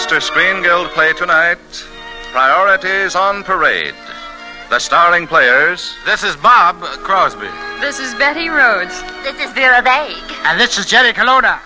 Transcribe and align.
The 0.00 0.06
Lady 0.06 0.16
Esther 0.16 0.32
Screen 0.32 0.62
Guild 0.62 0.88
play 0.92 1.12
tonight 1.12 1.58
Priorities 2.32 3.14
on 3.14 3.44
Parade. 3.44 3.94
The 4.70 4.78
starring 4.78 5.26
players 5.26 5.94
This 6.06 6.24
is 6.24 6.36
Bob 6.36 6.80
Crosby. 7.04 7.50
This 7.80 7.98
is 8.00 8.14
Betty 8.14 8.48
Rhodes. 8.48 9.02
This 9.22 9.38
is 9.38 9.52
Vera 9.52 9.82
Vague. 9.82 10.36
And 10.44 10.58
this 10.58 10.78
is 10.78 10.86
Jerry 10.86 11.12
Colonna. 11.12 11.60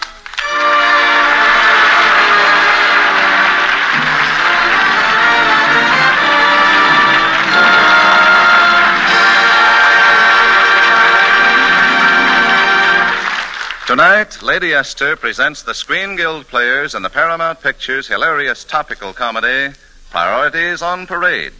Tonight, 13.86 14.40
Lady 14.40 14.72
Esther 14.72 15.14
presents 15.14 15.62
the 15.62 15.74
Screen 15.74 16.16
Guild 16.16 16.48
Players 16.48 16.94
in 16.94 17.02
the 17.02 17.10
Paramount 17.10 17.60
Pictures 17.60 18.08
hilarious 18.08 18.64
topical 18.64 19.12
comedy 19.12 19.74
Priorities 20.10 20.80
on 20.80 21.06
Parade. 21.06 21.52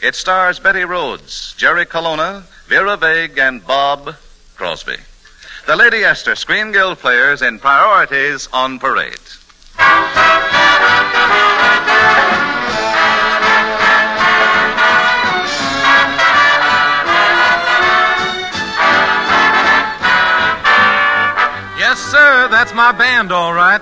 It 0.00 0.14
stars 0.14 0.60
Betty 0.60 0.84
Rhodes, 0.84 1.52
Jerry 1.56 1.84
Colonna, 1.84 2.44
Vera 2.68 2.96
Vague, 2.96 3.38
and 3.38 3.66
Bob 3.66 4.14
Crosby. 4.54 4.98
The 5.66 5.74
Lady 5.74 6.04
Esther 6.04 6.36
Screen 6.36 6.70
Guild 6.70 6.98
Players 6.98 7.42
in 7.42 7.58
Priorities 7.58 8.48
on 8.52 8.78
Parade. 8.78 9.18
My 22.74 22.92
band, 22.92 23.32
all 23.32 23.54
right. 23.54 23.80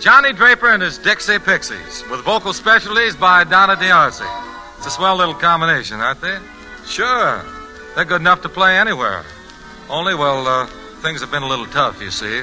Johnny 0.00 0.32
Draper 0.32 0.68
and 0.68 0.82
his 0.82 0.98
Dixie 0.98 1.38
Pixies, 1.38 2.04
with 2.10 2.20
vocal 2.20 2.52
specialties 2.52 3.16
by 3.16 3.44
Donna 3.44 3.76
D'Arcy. 3.76 4.24
It's 4.76 4.86
a 4.86 4.90
swell 4.90 5.16
little 5.16 5.34
combination, 5.34 6.00
aren't 6.00 6.20
they? 6.20 6.38
Sure. 6.86 7.42
They're 7.94 8.04
good 8.04 8.20
enough 8.20 8.42
to 8.42 8.48
play 8.48 8.76
anywhere. 8.76 9.24
Only, 9.88 10.14
well, 10.14 10.46
uh, 10.46 10.66
things 11.00 11.20
have 11.20 11.30
been 11.30 11.42
a 11.42 11.48
little 11.48 11.66
tough, 11.66 12.02
you 12.02 12.10
see. 12.10 12.42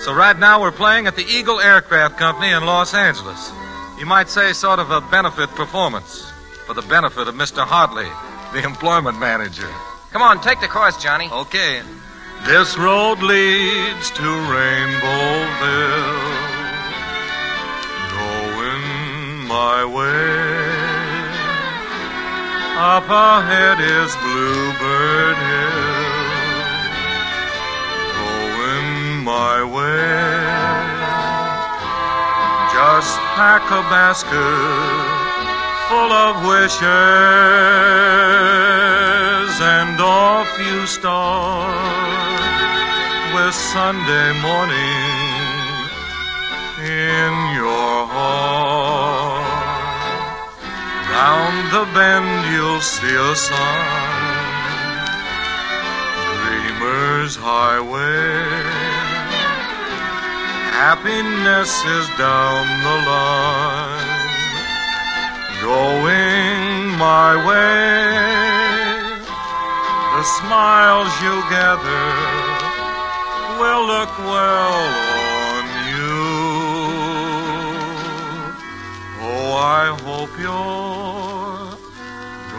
So 0.00 0.14
right 0.14 0.38
now 0.38 0.60
we're 0.60 0.72
playing 0.72 1.06
at 1.06 1.16
the 1.16 1.24
Eagle 1.24 1.60
Aircraft 1.60 2.16
Company 2.16 2.50
in 2.50 2.64
Los 2.64 2.94
Angeles. 2.94 3.52
You 3.98 4.06
might 4.06 4.28
say 4.28 4.52
sort 4.52 4.78
of 4.78 4.90
a 4.90 5.00
benefit 5.00 5.48
performance 5.50 6.30
for 6.66 6.74
the 6.74 6.82
benefit 6.82 7.28
of 7.28 7.34
Mr. 7.34 7.64
Hartley, 7.64 8.08
the 8.52 8.66
employment 8.66 9.18
manager. 9.18 9.68
Come 10.12 10.22
on, 10.22 10.40
take 10.40 10.60
the 10.60 10.68
chorus, 10.68 10.96
Johnny. 11.02 11.28
Okay. 11.30 11.82
This 12.42 12.76
road 12.76 13.22
leads 13.22 14.10
to 14.10 14.22
Rainbowville, 14.22 16.18
going 18.10 19.46
my 19.46 19.84
way. 19.84 20.72
Up 22.76 23.08
ahead 23.08 23.78
is 23.80 24.16
Bluebird 24.16 25.36
Hill, 25.36 26.64
going 28.20 29.22
my 29.24 29.62
way. 29.64 30.44
Just 32.74 33.16
pack 33.38 33.70
a 33.70 33.82
basket 33.88 34.32
full 35.88 36.12
of 36.12 36.42
wishes, 36.44 36.82
and 39.60 40.00
off 40.00 40.58
you 40.58 40.86
start 40.86 42.23
Sunday 43.52 44.32
morning 44.40 45.04
in 46.80 47.32
your 47.52 48.06
heart. 48.08 49.44
Round 51.10 51.72
the 51.76 51.84
bend 51.92 52.52
you'll 52.52 52.80
see 52.80 53.14
a 53.14 53.34
sign, 53.36 54.48
Dreamer's 56.40 57.36
Highway. 57.36 58.44
Happiness 60.72 61.72
is 61.84 62.08
down 62.16 62.64
the 62.88 62.98
line 63.10 64.14
going 65.60 66.96
my 66.96 67.36
way. 67.44 68.24
The 70.16 70.24
smiles 70.38 71.12
you 71.20 71.34
gather 71.50 72.43
will 73.64 73.86
look 73.86 74.12
well 74.18 74.84
on 75.24 75.64
you. 75.88 76.20
Oh, 79.24 79.54
I 79.56 79.84
hope 80.04 80.32
you're 80.38 81.78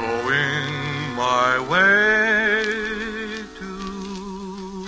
going 0.02 0.74
my 1.16 1.60
way 1.70 2.64
too. 3.60 4.86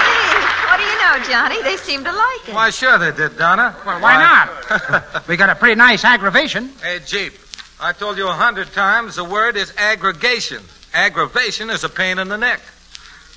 Hey, 0.00 0.32
what 0.64 0.78
do 0.80 0.84
you 0.84 0.98
know, 0.98 1.16
Johnny? 1.28 1.62
They 1.62 1.76
seem 1.76 2.04
to 2.04 2.12
like 2.12 2.48
it. 2.48 2.54
Why, 2.54 2.70
sure 2.70 2.96
they 2.96 3.12
did, 3.12 3.36
Donna. 3.36 3.76
Well, 3.84 4.00
why 4.00 4.16
not? 4.16 4.55
we 5.28 5.36
got 5.36 5.50
a 5.50 5.54
pretty 5.54 5.74
nice 5.74 6.04
aggravation. 6.04 6.70
Hey, 6.82 7.00
Jeep, 7.04 7.34
I 7.80 7.92
told 7.92 8.16
you 8.16 8.28
a 8.28 8.32
hundred 8.32 8.72
times 8.72 9.16
the 9.16 9.24
word 9.24 9.56
is 9.56 9.72
aggregation. 9.76 10.62
Aggravation 10.94 11.70
is 11.70 11.84
a 11.84 11.88
pain 11.88 12.18
in 12.18 12.28
the 12.28 12.38
neck. 12.38 12.60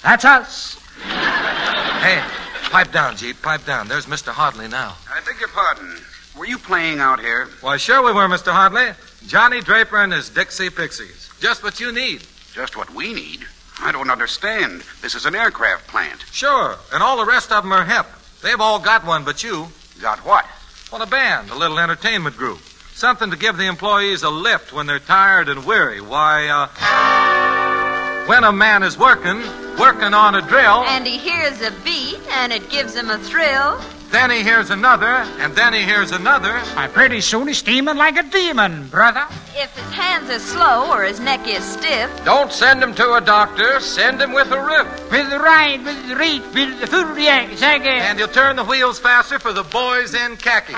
That's 0.03 0.25
us. 0.25 0.79
Hey, 1.03 2.23
pipe 2.71 2.91
down, 2.91 3.17
Jeep, 3.17 3.41
pipe 3.41 3.65
down. 3.65 3.87
There's 3.87 4.05
Mr. 4.05 4.29
Hartley 4.29 4.67
now. 4.67 4.95
I 5.11 5.19
beg 5.25 5.39
your 5.39 5.49
pardon. 5.49 5.95
Were 6.37 6.45
you 6.45 6.57
playing 6.57 6.99
out 6.99 7.19
here? 7.19 7.47
Why, 7.61 7.77
sure 7.77 8.03
we 8.03 8.13
were, 8.13 8.27
Mr. 8.27 8.51
Hartley. 8.51 8.91
Johnny 9.27 9.59
Draper 9.61 9.97
and 9.97 10.13
his 10.13 10.29
Dixie 10.29 10.69
Pixies. 10.69 11.29
Just 11.41 11.63
what 11.63 11.79
you 11.79 11.91
need. 11.91 12.23
Just 12.53 12.77
what 12.77 12.89
we 12.93 13.13
need. 13.13 13.45
I 13.81 13.91
don't 13.91 14.09
understand. 14.09 14.83
This 15.01 15.15
is 15.15 15.25
an 15.25 15.35
aircraft 15.35 15.87
plant. 15.87 16.23
Sure, 16.31 16.75
and 16.93 17.03
all 17.03 17.17
the 17.17 17.25
rest 17.25 17.51
of 17.51 17.63
them 17.63 17.71
are 17.71 17.85
hip. 17.85 18.05
They've 18.41 18.59
all 18.59 18.79
got 18.79 19.05
one 19.05 19.23
but 19.23 19.43
you. 19.43 19.67
Got 20.01 20.19
what? 20.19 20.45
Well, 20.91 21.03
a 21.03 21.05
band, 21.05 21.51
a 21.51 21.55
little 21.55 21.77
entertainment 21.77 22.35
group. 22.35 22.59
Something 22.93 23.29
to 23.29 23.37
give 23.37 23.57
the 23.57 23.67
employees 23.67 24.23
a 24.23 24.29
lift 24.31 24.73
when 24.73 24.87
they're 24.87 24.97
tired 24.97 25.47
and 25.47 25.63
weary. 25.63 26.01
Why, 26.01 26.47
uh, 26.47 28.27
when 28.27 28.43
a 28.43 28.51
man 28.51 28.81
is 28.81 28.97
working, 28.97 29.37
working 29.77 30.15
on 30.15 30.33
a 30.33 30.41
drill. 30.41 30.83
And 30.87 31.05
he 31.05 31.19
hears 31.19 31.61
a 31.61 31.69
beat, 31.83 32.19
and 32.31 32.51
it 32.51 32.71
gives 32.71 32.95
him 32.95 33.11
a 33.11 33.19
thrill. 33.19 33.79
Then 34.11 34.31
he 34.31 34.41
hears 34.41 34.71
another, 34.71 35.07
and 35.39 35.53
then 35.55 35.71
he 35.71 35.83
hears 35.83 36.11
another. 36.11 36.57
Why, 36.73 36.87
pretty 36.87 37.21
soon 37.21 37.47
he's 37.47 37.59
steaming 37.59 37.95
like 37.95 38.17
a 38.17 38.23
demon, 38.23 38.87
brother. 38.87 39.25
If 39.55 39.75
his 39.77 39.93
hands 39.93 40.29
are 40.31 40.39
slow 40.39 40.91
or 40.91 41.03
his 41.03 41.19
neck 41.19 41.47
is 41.47 41.63
stiff, 41.63 42.09
Don't 42.25 42.51
send 42.51 42.81
him 42.81 42.95
to 42.95 43.13
a 43.13 43.21
doctor, 43.21 43.79
send 43.79 44.19
him 44.19 44.33
with 44.33 44.51
a 44.51 44.59
riff. 44.59 45.11
With 45.11 45.29
the 45.29 45.39
ride, 45.39 45.85
with 45.85 46.07
the 46.07 46.15
reach, 46.15 46.41
with 46.53 46.81
the 46.81 46.87
food, 46.87 47.17
yeah. 47.21 47.47
And 47.61 48.17
he'll 48.17 48.27
turn 48.27 48.55
the 48.55 48.63
wheels 48.63 48.97
faster 48.99 49.37
for 49.37 49.53
the 49.53 49.63
boys 49.63 50.15
in 50.15 50.37
khaki. 50.37 50.73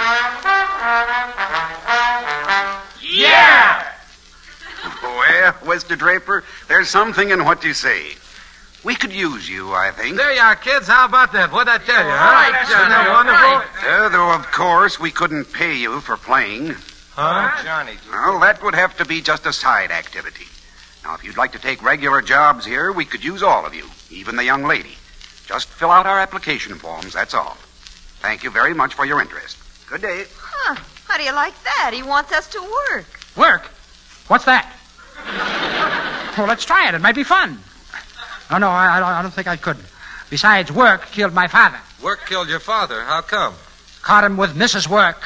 Yeah! 3.01 3.87
Well, 5.03 5.53
Mr. 5.63 5.97
Draper, 5.97 6.43
there's 6.67 6.89
something 6.89 7.29
in 7.29 7.45
what 7.45 7.63
you 7.63 7.73
say. 7.73 8.15
We 8.83 8.95
could 8.95 9.13
use 9.13 9.47
you, 9.47 9.73
I 9.73 9.91
think. 9.91 10.17
There 10.17 10.33
you 10.33 10.41
are, 10.41 10.55
kids. 10.55 10.87
How 10.87 11.05
about 11.05 11.31
that? 11.33 11.51
What'd 11.51 11.71
I 11.71 11.77
tell 11.77 12.03
you? 12.03 12.09
Huh? 12.11 12.51
right, 12.51 12.61
Isn't 12.63 12.89
that 12.89 13.09
wonderful? 13.09 13.89
Uh, 13.89 14.09
though, 14.09 14.33
of 14.33 14.51
course, 14.51 14.99
we 14.99 15.11
couldn't 15.11 15.45
pay 15.53 15.75
you 15.77 15.99
for 16.01 16.17
playing. 16.17 16.73
Huh? 17.13 17.63
Johnny. 17.63 17.93
Well, 18.09 18.39
that 18.39 18.63
would 18.63 18.73
have 18.73 18.97
to 18.97 19.05
be 19.05 19.21
just 19.21 19.45
a 19.45 19.53
side 19.53 19.91
activity. 19.91 20.45
Now, 21.03 21.13
if 21.13 21.23
you'd 21.23 21.37
like 21.37 21.51
to 21.51 21.59
take 21.59 21.83
regular 21.83 22.21
jobs 22.23 22.65
here, 22.65 22.91
we 22.91 23.05
could 23.05 23.23
use 23.23 23.43
all 23.43 23.65
of 23.67 23.75
you, 23.75 23.85
even 24.09 24.35
the 24.35 24.43
young 24.43 24.63
lady. 24.63 24.95
Just 25.45 25.67
fill 25.67 25.91
out 25.91 26.07
our 26.07 26.19
application 26.19 26.75
forms, 26.75 27.13
that's 27.13 27.33
all. 27.35 27.57
Thank 28.21 28.43
you 28.43 28.49
very 28.49 28.73
much 28.73 28.93
for 28.95 29.05
your 29.05 29.21
interest. 29.21 29.57
Good 29.89 30.01
day. 30.01 30.25
huh? 30.39 30.75
How 31.07 31.17
do 31.17 31.23
you 31.23 31.33
like 31.33 31.53
that? 31.63 31.91
He 31.93 32.01
wants 32.01 32.31
us 32.31 32.47
to 32.49 32.61
work. 32.91 33.05
Work? 33.35 33.63
What's 34.27 34.45
that? 34.45 34.71
well, 36.37 36.47
let's 36.47 36.65
try 36.65 36.87
it. 36.87 36.95
It 36.95 37.01
might 37.01 37.15
be 37.15 37.23
fun. 37.23 37.59
No, 38.51 38.57
no, 38.57 38.69
I, 38.69 38.97
I 38.97 38.99
don't- 38.99 39.09
I 39.09 39.21
don't 39.21 39.31
think 39.33 39.47
I 39.47 39.55
could. 39.55 39.77
Besides, 40.29 40.71
work 40.71 41.07
killed 41.11 41.33
my 41.33 41.47
father. 41.47 41.79
Work 42.01 42.25
killed 42.27 42.49
your 42.49 42.59
father. 42.59 43.01
How 43.03 43.21
come? 43.21 43.53
Caught 44.01 44.23
him 44.25 44.37
with 44.37 44.55
Mrs. 44.55 44.87
Work. 44.87 45.23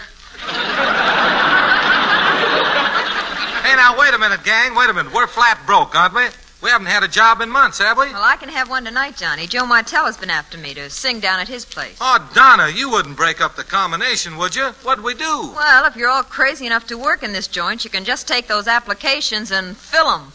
Hey, 3.64 3.76
now, 3.76 3.98
wait 4.00 4.14
a 4.14 4.18
minute, 4.20 4.44
gang. 4.44 4.76
Wait 4.76 4.90
a 4.90 4.94
minute. 4.94 5.12
We're 5.14 5.28
flat 5.28 5.60
broke, 5.66 5.96
aren't 5.96 6.14
we? 6.14 6.26
We 6.62 6.70
haven't 6.70 6.88
had 6.88 7.04
a 7.04 7.08
job 7.08 7.42
in 7.42 7.50
months, 7.50 7.78
have 7.80 7.98
we? 7.98 8.06
Well, 8.12 8.24
I 8.24 8.38
can 8.38 8.50
have 8.50 8.70
one 8.70 8.86
tonight, 8.86 9.18
Johnny. 9.18 9.46
Joe 9.48 9.66
Martell 9.66 10.06
has 10.06 10.18
been 10.18 10.30
after 10.30 10.58
me 10.58 10.74
to 10.76 10.90
sing 10.90 11.20
down 11.20 11.40
at 11.40 11.48
his 11.48 11.66
place. 11.66 11.98
Oh, 12.02 12.28
Donna, 12.34 12.70
you 12.70 12.90
wouldn't 12.90 13.18
break 13.18 13.42
up 13.42 13.56
the 13.56 13.64
combination, 13.64 14.38
would 14.38 14.56
you? 14.56 14.68
What'd 14.84 15.04
we 15.04 15.14
do? 15.14 15.52
Well, 15.56 15.86
if 15.86 15.96
you're 15.96 16.10
all 16.10 16.24
crazy 16.24 16.66
enough 16.66 16.88
to 16.88 16.98
work 16.98 17.22
in 17.24 17.34
this 17.34 17.48
joint, 17.48 17.84
you 17.84 17.90
can 17.92 18.04
just 18.06 18.28
take 18.28 18.48
those 18.48 18.68
applications 18.68 19.52
and 19.52 19.76
fill 19.78 20.10
'em. 20.12 20.32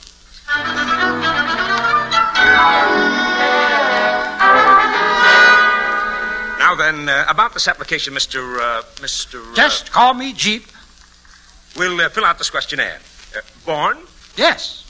Now 6.58 6.74
then, 6.76 7.08
uh, 7.08 7.24
about 7.28 7.52
this 7.54 7.66
application, 7.68 8.14
Mr. 8.14 8.58
Uh, 8.60 8.82
Mr. 8.96 9.52
uh, 9.52 9.54
Just 9.56 9.90
call 9.90 10.14
me 10.14 10.32
Jeep. 10.32 10.64
we'll 11.76 12.00
uh, 12.00 12.08
fill 12.10 12.24
out 12.24 12.38
this 12.38 12.50
questionnaire. 12.50 12.98
Uh, 13.36 13.40
born? 13.66 13.98
Yes. 14.36 14.86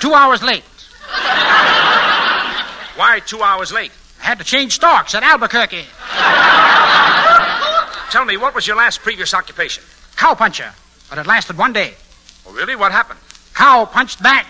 Two 0.00 0.12
hours 0.12 0.42
late. 0.42 0.64
Why 2.96 3.20
two 3.24 3.42
hours 3.42 3.72
late? 3.72 3.92
I 4.20 4.26
had 4.26 4.38
to 4.38 4.44
change 4.44 4.72
stocks 4.74 5.14
at 5.14 5.22
Albuquerque. 5.22 5.84
Tell 8.10 8.24
me, 8.24 8.36
what 8.36 8.54
was 8.54 8.66
your 8.66 8.76
last 8.76 9.00
previous 9.00 9.32
occupation? 9.34 9.82
Cow 10.16 10.34
puncher. 10.34 10.72
But 11.08 11.18
it 11.18 11.26
lasted 11.26 11.56
one 11.56 11.72
day. 11.72 11.94
Oh, 12.46 12.52
really? 12.52 12.76
What 12.76 12.92
happened? 12.92 13.18
Cow 13.54 13.84
punched 13.86 14.22
back. 14.22 14.46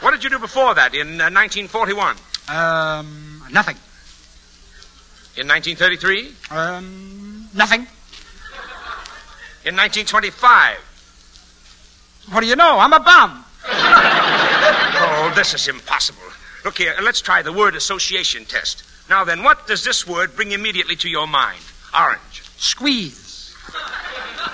What 0.00 0.12
did 0.12 0.22
you 0.24 0.30
do 0.30 0.38
before 0.38 0.74
that 0.74 0.94
in 0.94 1.20
uh, 1.20 1.30
1941? 1.30 2.16
Um, 2.48 3.42
nothing. 3.50 3.76
In 5.36 5.48
1933? 5.48 6.32
Um, 6.50 7.48
nothing. 7.54 7.80
In 9.64 9.74
1925? 9.74 10.76
What 12.30 12.40
do 12.40 12.46
you 12.46 12.56
know? 12.56 12.78
I'm 12.78 12.92
a 12.92 13.00
bum. 13.00 13.44
Oh, 13.68 15.32
this 15.34 15.54
is 15.54 15.68
impossible. 15.68 16.22
Look 16.64 16.78
here, 16.78 16.94
let's 17.02 17.20
try 17.20 17.42
the 17.42 17.52
word 17.52 17.74
association 17.76 18.44
test. 18.44 18.82
Now 19.08 19.24
then, 19.24 19.42
what 19.42 19.66
does 19.66 19.84
this 19.84 20.06
word 20.06 20.34
bring 20.34 20.52
immediately 20.52 20.96
to 20.96 21.08
your 21.08 21.26
mind? 21.26 21.60
Orange. 21.98 22.42
Squeeze. 22.58 23.54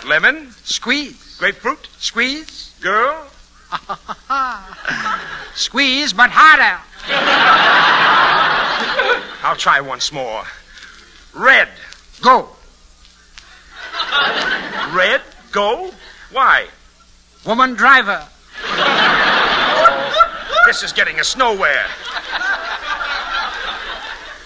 Lemon? 0.06 0.50
Squeeze. 0.64 1.36
Grapefruit? 1.38 1.88
Squeeze. 1.98 2.74
Girl? 2.80 3.26
Squeeze, 5.54 6.12
but 6.12 6.30
harder. 6.32 6.80
I'll 9.44 9.56
try 9.56 9.80
once 9.80 10.12
more. 10.12 10.44
Red. 11.34 11.68
Go. 12.20 12.48
Red? 14.92 15.22
Go? 15.50 15.92
Why? 16.30 16.66
Woman 17.46 17.74
driver. 17.74 18.26
Oh, 18.64 20.62
this 20.66 20.82
is 20.82 20.92
getting 20.92 21.18
us 21.18 21.36
nowhere. 21.36 21.86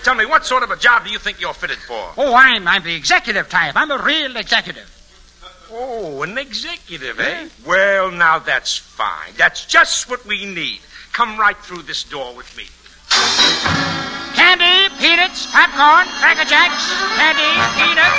Tell 0.03 0.15
me, 0.15 0.25
what 0.25 0.47
sort 0.47 0.63
of 0.63 0.71
a 0.71 0.77
job 0.77 1.05
do 1.05 1.11
you 1.11 1.19
think 1.19 1.41
you're 1.41 1.53
fitted 1.53 1.79
for? 1.79 2.13
Oh, 2.17 2.35
I'm, 2.35 2.69
I'm 2.69 2.85
the 2.85 2.95
executive 2.95 3.49
type. 3.49 3.75
I'm 3.77 3.91
a 3.91 3.99
real 3.99 4.37
executive. 4.37 4.96
Oh, 5.73 6.23
an 6.23 6.39
executive, 6.39 7.19
eh? 7.19 7.49
Well, 7.67 8.13
now 8.13 8.39
that's 8.39 8.77
fine. 8.77 9.33
That's 9.37 9.67
just 9.67 10.09
what 10.09 10.25
we 10.25 10.45
need. 10.45 10.79
Come 11.13 11.39
right 11.39 11.57
through 11.57 11.83
this 11.83 12.05
door 12.05 12.35
with 12.37 12.57
me. 12.57 12.65
Candy, 14.35 14.95
peanuts, 14.99 15.47
popcorn, 15.51 16.07
cracker 16.21 16.45
jacks. 16.45 16.87
Candy, 17.17 17.51
peanuts. 17.75 18.15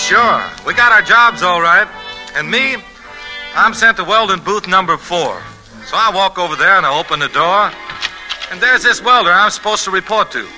Sure. 0.00 0.42
We 0.66 0.74
got 0.74 0.90
our 0.90 1.02
jobs 1.02 1.42
all 1.42 1.60
right. 1.60 1.86
And 2.34 2.50
me, 2.50 2.76
I'm 3.54 3.74
sent 3.74 3.98
to 3.98 4.04
welding 4.04 4.40
booth 4.40 4.66
number 4.66 4.96
four. 4.96 5.40
So 5.86 5.96
I 5.96 6.10
walk 6.12 6.38
over 6.38 6.56
there 6.56 6.76
and 6.76 6.84
I 6.84 6.98
open 6.98 7.20
the 7.20 7.28
door. 7.28 7.70
And 8.50 8.60
there's 8.60 8.82
this 8.82 9.00
welder 9.00 9.30
I'm 9.30 9.50
supposed 9.50 9.84
to 9.84 9.92
report 9.92 10.32
to. 10.32 10.48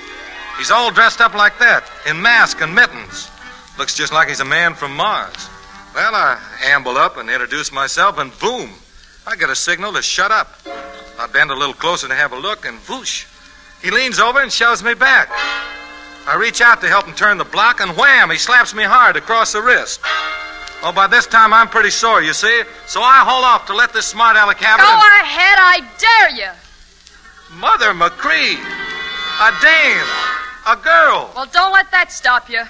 He's 0.57 0.71
all 0.71 0.91
dressed 0.91 1.19
up 1.21 1.33
like 1.33 1.57
that, 1.59 1.83
in 2.07 2.21
mask 2.21 2.61
and 2.61 2.73
mittens. 2.73 3.29
Looks 3.77 3.95
just 3.95 4.13
like 4.13 4.27
he's 4.27 4.39
a 4.39 4.45
man 4.45 4.75
from 4.75 4.95
Mars. 4.95 5.49
Well, 5.95 6.15
I 6.15 6.39
amble 6.63 6.97
up 6.97 7.17
and 7.17 7.29
introduce 7.29 7.71
myself, 7.71 8.17
and 8.17 8.37
boom, 8.39 8.69
I 9.27 9.35
get 9.35 9.49
a 9.49 9.55
signal 9.55 9.93
to 9.93 10.01
shut 10.01 10.31
up. 10.31 10.55
I 11.19 11.27
bend 11.27 11.51
a 11.51 11.55
little 11.55 11.73
closer 11.73 12.07
to 12.07 12.15
have 12.15 12.33
a 12.33 12.37
look, 12.39 12.65
and 12.65 12.77
whoosh, 12.89 13.25
he 13.81 13.91
leans 13.91 14.19
over 14.19 14.41
and 14.41 14.51
shoves 14.51 14.83
me 14.83 14.93
back. 14.93 15.29
I 16.25 16.35
reach 16.35 16.61
out 16.61 16.81
to 16.81 16.87
help 16.87 17.05
him 17.05 17.13
turn 17.13 17.37
the 17.37 17.45
block, 17.45 17.79
and 17.79 17.97
wham, 17.97 18.29
he 18.29 18.37
slaps 18.37 18.73
me 18.73 18.83
hard 18.83 19.17
across 19.17 19.53
the 19.53 19.61
wrist. 19.61 20.01
Well, 20.81 20.93
by 20.93 21.07
this 21.07 21.27
time, 21.27 21.53
I'm 21.53 21.67
pretty 21.67 21.89
sore, 21.89 22.21
you 22.21 22.33
see, 22.33 22.63
so 22.87 23.01
I 23.01 23.19
haul 23.19 23.43
off 23.43 23.67
to 23.67 23.73
let 23.73 23.93
this 23.93 24.05
smart 24.05 24.35
aleck 24.35 24.57
have 24.57 24.79
it. 24.79 24.83
Go 24.83 24.89
and- 24.89 25.01
ahead, 25.01 25.57
I 25.59 25.81
dare 25.97 26.29
you. 26.45 26.51
Mother 27.59 27.93
Machree! 27.93 28.57
A 29.41 29.61
dame! 29.61 30.42
A 30.65 30.75
girl! 30.75 31.31
Well, 31.35 31.45
don't 31.45 31.73
let 31.73 31.91
that 31.91 32.11
stop 32.11 32.49
you. 32.49 32.63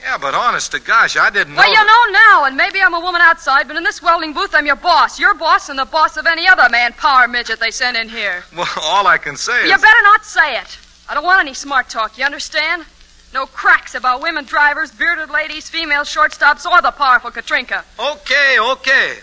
Yeah, 0.00 0.18
but 0.18 0.34
honest 0.34 0.72
to 0.72 0.80
gosh, 0.80 1.16
I 1.16 1.30
didn't 1.30 1.54
know. 1.54 1.60
Well, 1.60 1.68
you 1.68 1.74
that- 1.74 1.86
know 1.86 2.12
now, 2.12 2.44
and 2.44 2.56
maybe 2.56 2.80
I'm 2.82 2.94
a 2.94 3.00
woman 3.00 3.20
outside, 3.22 3.68
but 3.68 3.76
in 3.76 3.82
this 3.84 4.02
welding 4.02 4.32
booth, 4.32 4.54
I'm 4.54 4.66
your 4.66 4.76
boss. 4.76 5.18
Your 5.18 5.34
boss 5.34 5.68
and 5.68 5.78
the 5.78 5.84
boss 5.84 6.16
of 6.16 6.26
any 6.26 6.46
other 6.46 6.68
man 6.68 6.92
power 6.92 7.26
midget 7.28 7.60
they 7.60 7.70
send 7.70 7.96
in 7.96 8.08
here. 8.08 8.44
Well, 8.54 8.68
all 8.82 9.06
I 9.06 9.18
can 9.18 9.36
say 9.36 9.64
is. 9.64 9.70
You 9.70 9.76
better 9.78 10.02
not 10.02 10.24
say 10.24 10.56
it. 10.58 10.78
I 11.08 11.14
don't 11.14 11.24
want 11.24 11.40
any 11.40 11.54
smart 11.54 11.88
talk, 11.88 12.18
you 12.18 12.24
understand? 12.24 12.84
No 13.32 13.46
cracks 13.46 13.94
about 13.94 14.22
women 14.22 14.44
drivers, 14.44 14.90
bearded 14.92 15.28
ladies, 15.30 15.68
female 15.68 16.02
shortstops, 16.02 16.64
or 16.70 16.80
the 16.80 16.90
powerful 16.92 17.30
Katrinka. 17.30 17.82
Okay, 17.98 18.58
okay. 18.60 19.14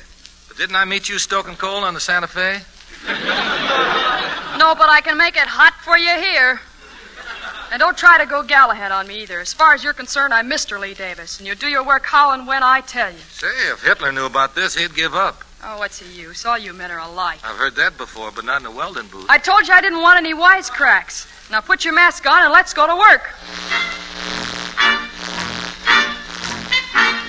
But 0.47 0.57
didn't 0.57 0.75
I 0.75 0.85
meet 0.85 1.09
you 1.09 1.17
stoking 1.17 1.55
coal 1.55 1.83
on 1.83 1.93
the 1.93 1.99
Santa 1.99 2.27
Fe? 2.27 2.61
No, 4.57 4.75
but 4.75 4.89
I 4.89 5.01
can 5.01 5.17
make 5.17 5.37
it 5.37 5.47
hot 5.47 5.73
for 5.81 5.97
you 5.97 6.11
here. 6.11 6.61
And 7.71 7.79
don't 7.79 7.97
try 7.97 8.17
to 8.17 8.25
go 8.25 8.43
Galahad 8.43 8.91
on 8.91 9.07
me 9.07 9.21
either. 9.21 9.39
As 9.39 9.53
far 9.53 9.73
as 9.73 9.81
you're 9.81 9.93
concerned, 9.93 10.33
I'm 10.33 10.49
Mr. 10.49 10.77
Lee 10.77 10.93
Davis, 10.93 11.39
and 11.39 11.47
you 11.47 11.55
do 11.55 11.67
your 11.67 11.85
work 11.85 12.05
how 12.05 12.31
and 12.31 12.45
when 12.45 12.63
I 12.63 12.81
tell 12.81 13.09
you. 13.09 13.17
Say, 13.29 13.47
if 13.71 13.81
Hitler 13.81 14.11
knew 14.11 14.25
about 14.25 14.55
this, 14.55 14.75
he'd 14.75 14.93
give 14.93 15.15
up. 15.15 15.45
Oh, 15.63 15.79
what's 15.79 15.99
the 15.99 16.07
use? 16.07 16.45
All 16.45 16.57
you 16.57 16.73
men 16.73 16.91
are 16.91 16.99
alike. 16.99 17.39
I've 17.45 17.55
heard 17.55 17.75
that 17.75 17.97
before, 17.97 18.29
but 18.35 18.43
not 18.43 18.59
in 18.59 18.65
a 18.65 18.71
welding 18.71 19.07
booth. 19.07 19.27
I 19.29 19.37
told 19.37 19.69
you 19.69 19.73
I 19.73 19.79
didn't 19.79 20.01
want 20.01 20.17
any 20.17 20.33
wisecracks. 20.33 21.49
Now 21.49 21.61
put 21.61 21.85
your 21.85 21.93
mask 21.93 22.27
on 22.27 22.43
and 22.43 22.51
let's 22.51 22.73
go 22.73 22.87
to 22.87 22.95
work. 22.95 23.31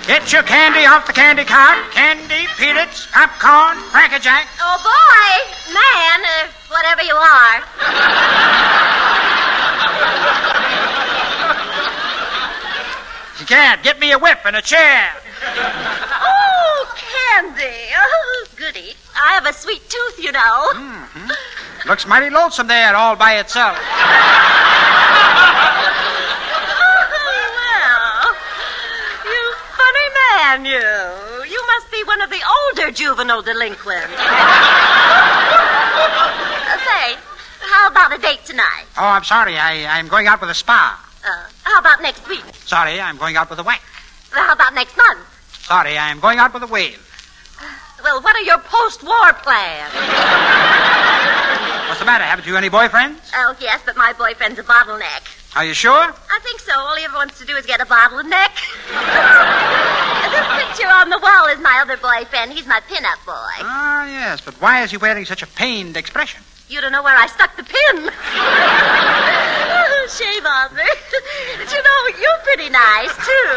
Get 0.08 0.32
your 0.32 0.42
candy 0.42 0.86
off 0.86 1.06
the 1.06 1.12
candy 1.12 1.44
cart. 1.44 1.78
Candy, 1.92 2.48
peanuts, 2.58 3.06
popcorn, 3.12 3.78
cracker 3.92 4.18
jack. 4.18 4.48
Oh, 4.60 4.76
boy, 4.82 5.72
man, 5.72 6.20
uh, 6.24 6.48
whatever 6.68 7.02
you 7.02 7.14
are. 7.14 8.91
Can't. 13.52 13.82
Get 13.82 14.00
me 14.00 14.12
a 14.12 14.18
whip 14.18 14.38
and 14.46 14.56
a 14.56 14.62
chair. 14.62 15.10
Oh, 15.44 16.96
candy. 16.96 17.92
Oh, 17.94 18.46
goody. 18.56 18.94
I 19.14 19.34
have 19.34 19.44
a 19.44 19.52
sweet 19.52 19.82
tooth, 19.90 20.18
you 20.18 20.32
know. 20.32 20.70
Mm-hmm. 20.72 21.30
Looks 21.86 22.06
mighty 22.06 22.30
lonesome 22.30 22.66
there 22.68 22.96
all 22.96 23.14
by 23.14 23.34
itself. 23.34 23.76
well, 27.60 28.32
you 29.28 29.52
funny 29.76 30.08
man, 30.16 30.64
you. 30.64 30.88
You 31.52 31.62
must 31.66 31.90
be 31.92 32.02
one 32.04 32.22
of 32.22 32.30
the 32.30 32.40
older 32.56 32.90
juvenile 32.90 33.42
delinquents. 33.42 34.16
Say, 36.88 37.16
how 37.60 37.88
about 37.90 38.14
a 38.14 38.18
date 38.18 38.46
tonight? 38.46 38.86
Oh, 38.96 39.04
I'm 39.04 39.24
sorry. 39.24 39.58
I, 39.58 39.84
I'm 39.98 40.08
going 40.08 40.26
out 40.26 40.40
with 40.40 40.48
a 40.48 40.54
spa. 40.54 40.98
Uh, 41.22 41.51
how 41.72 41.80
about 41.80 42.02
next 42.02 42.28
week? 42.28 42.44
Sorry, 42.66 43.00
I'm 43.00 43.16
going 43.16 43.36
out 43.36 43.48
with 43.48 43.58
a 43.58 43.62
wife. 43.62 43.80
Well, 44.34 44.44
how 44.44 44.52
about 44.52 44.74
next 44.74 44.94
month? 44.96 45.20
Sorry, 45.64 45.96
I'm 45.96 46.20
going 46.20 46.38
out 46.38 46.52
with 46.52 46.62
a 46.62 46.66
wave. 46.66 47.00
Well, 48.04 48.20
what 48.20 48.36
are 48.36 48.42
your 48.42 48.58
post-war 48.58 49.32
plans? 49.40 49.94
What's 51.88 52.00
the 52.00 52.04
matter? 52.04 52.24
Haven't 52.24 52.46
you 52.46 52.56
any 52.56 52.68
boyfriends? 52.68 53.30
Oh, 53.34 53.56
yes, 53.58 53.80
but 53.86 53.96
my 53.96 54.12
boyfriend's 54.12 54.58
a 54.58 54.64
bottleneck. 54.64 55.56
Are 55.56 55.64
you 55.64 55.72
sure? 55.72 55.92
I 55.94 56.38
think 56.42 56.60
so. 56.60 56.72
All 56.76 56.96
he 56.96 57.04
ever 57.04 57.14
wants 57.14 57.38
to 57.38 57.46
do 57.46 57.56
is 57.56 57.64
get 57.64 57.80
a 57.80 57.86
bottleneck. 57.86 58.52
this 60.32 60.46
picture 60.64 60.88
on 60.92 61.08
the 61.08 61.18
wall 61.18 61.46
is 61.46 61.60
my 61.60 61.80
other 61.80 61.96
boyfriend. 61.96 62.52
He's 62.52 62.66
my 62.66 62.80
pin-up 62.80 63.24
boy. 63.24 63.64
Ah, 63.64 64.06
yes, 64.06 64.42
but 64.42 64.60
why 64.60 64.82
is 64.82 64.90
he 64.90 64.98
wearing 64.98 65.24
such 65.24 65.42
a 65.42 65.46
pained 65.46 65.96
expression? 65.96 66.42
You 66.68 66.80
don't 66.82 66.92
know 66.92 67.02
where 67.02 67.16
I 67.16 67.28
stuck 67.28 67.56
the 67.56 67.64
pin. 67.64 68.10
Shame 70.08 70.44
on 70.46 70.74
me. 70.74 70.82
But 71.58 71.70
you 71.72 71.82
know, 71.82 72.08
you're 72.20 72.40
pretty 72.42 72.68
nice, 72.70 73.14
too. 73.14 73.48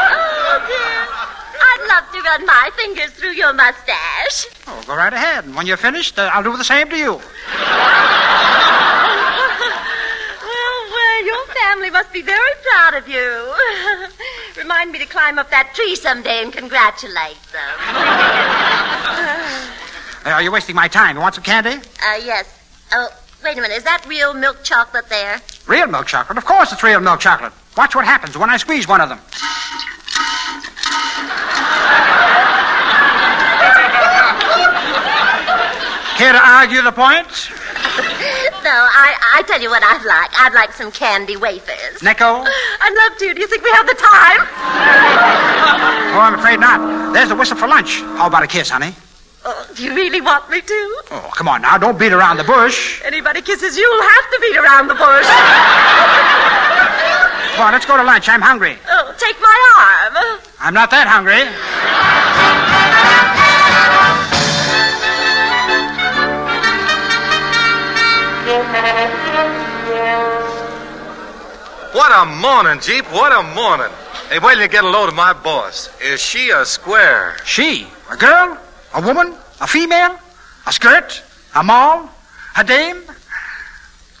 Oh, 0.00 0.58
dear. 0.66 1.06
I'd 1.60 1.86
love 1.88 2.10
to 2.12 2.20
run 2.22 2.44
my 2.46 2.70
fingers 2.76 3.10
through 3.12 3.32
your 3.32 3.52
mustache. 3.52 4.46
Oh, 4.66 4.82
go 4.86 4.96
right 4.96 5.12
ahead. 5.12 5.44
And 5.44 5.54
when 5.54 5.66
you're 5.66 5.76
finished, 5.76 6.18
uh, 6.18 6.30
I'll 6.32 6.42
do 6.42 6.56
the 6.56 6.64
same 6.64 6.88
to 6.90 6.96
you. 6.96 7.12
well, 7.12 7.20
well, 10.90 11.24
your 11.24 11.46
family 11.54 11.90
must 11.90 12.12
be 12.12 12.22
very 12.22 12.52
proud 12.70 12.94
of 12.94 13.08
you. 13.08 13.54
Remind 14.56 14.90
me 14.92 14.98
to 14.98 15.06
climb 15.06 15.38
up 15.38 15.50
that 15.50 15.72
tree 15.74 15.94
someday 15.94 16.42
and 16.42 16.52
congratulate 16.52 17.38
them. 17.52 17.78
Uh, 20.26 20.30
are 20.30 20.42
you 20.42 20.50
wasting 20.50 20.74
my 20.74 20.88
time? 20.88 21.16
You 21.16 21.22
want 21.22 21.36
some 21.36 21.44
candy? 21.44 21.70
Uh, 21.70 22.18
yes. 22.24 22.58
Oh, 22.92 23.08
wait 23.42 23.58
a 23.58 23.60
minute. 23.60 23.76
Is 23.76 23.84
that 23.84 24.04
real 24.06 24.34
milk 24.34 24.62
chocolate 24.62 25.08
there? 25.08 25.40
Real 25.66 25.86
milk 25.86 26.06
chocolate? 26.06 26.38
Of 26.38 26.44
course 26.44 26.72
it's 26.72 26.82
real 26.82 27.00
milk 27.00 27.20
chocolate. 27.20 27.52
Watch 27.76 27.94
what 27.94 28.04
happens 28.04 28.36
when 28.36 28.50
I 28.50 28.56
squeeze 28.56 28.88
one 28.88 29.00
of 29.00 29.08
them. 29.08 29.20
Care 36.18 36.32
to 36.32 36.38
argue 36.42 36.82
the 36.82 36.90
point? 36.90 37.28
no, 38.64 38.74
I, 38.74 39.14
I 39.36 39.42
tell 39.46 39.60
you 39.62 39.70
what 39.70 39.82
I'd 39.84 40.04
like. 40.04 40.30
I'd 40.40 40.52
like 40.52 40.72
some 40.72 40.90
candy 40.90 41.36
wafers. 41.36 42.00
Necco? 42.00 42.44
I'd 42.44 43.08
love 43.08 43.18
to. 43.18 43.34
Do 43.34 43.40
you 43.40 43.46
think 43.46 43.62
we 43.62 43.70
have 43.70 43.86
the 43.86 43.94
time? 43.94 44.40
Oh, 46.14 46.20
I'm 46.20 46.34
afraid 46.34 46.58
not. 46.58 47.12
There's 47.14 47.28
the 47.28 47.36
whistle 47.36 47.56
for 47.56 47.68
lunch. 47.68 48.00
How 48.18 48.26
about 48.26 48.42
a 48.42 48.48
kiss, 48.48 48.68
honey? 48.70 48.94
Oh, 49.44 49.66
do 49.74 49.84
you 49.84 49.94
really 49.94 50.20
want 50.20 50.50
me 50.50 50.60
to? 50.60 51.02
Oh, 51.10 51.30
come 51.34 51.48
on 51.48 51.62
now. 51.62 51.78
Don't 51.78 51.98
beat 51.98 52.12
around 52.12 52.36
the 52.36 52.44
bush. 52.44 53.00
Anybody 53.04 53.40
kisses 53.40 53.76
you 53.76 53.88
will 53.88 54.02
have 54.02 54.30
to 54.32 54.38
beat 54.40 54.56
around 54.56 54.88
the 54.88 54.94
bush. 54.94 55.26
Come 57.54 57.66
on, 57.66 57.72
let's 57.72 57.86
go 57.86 57.96
to 57.96 58.02
lunch. 58.02 58.28
I'm 58.28 58.42
hungry. 58.42 58.76
Oh, 58.88 59.14
take 59.18 59.40
my 59.40 59.56
arm. 59.78 60.40
I'm 60.60 60.74
not 60.74 60.90
that 60.90 61.06
hungry. 61.06 61.46
What 71.92 72.12
a 72.12 72.26
morning, 72.26 72.80
Jeep. 72.80 73.04
What 73.12 73.32
a 73.32 73.42
morning. 73.54 73.92
Hey, 74.30 74.38
wait 74.38 74.54
till 74.54 74.62
you 74.62 74.68
get 74.68 74.84
a 74.84 74.88
load 74.88 75.08
of 75.08 75.14
my 75.14 75.32
boss. 75.32 75.88
Is 76.00 76.20
she 76.20 76.50
a 76.50 76.64
square? 76.64 77.36
She? 77.44 77.86
A 78.10 78.16
girl? 78.16 78.58
A 78.94 79.00
woman? 79.02 79.34
A 79.60 79.66
female? 79.66 80.18
A 80.66 80.72
skirt? 80.72 81.22
A 81.54 81.62
mall? 81.62 82.08
A 82.56 82.64
dame? 82.64 83.02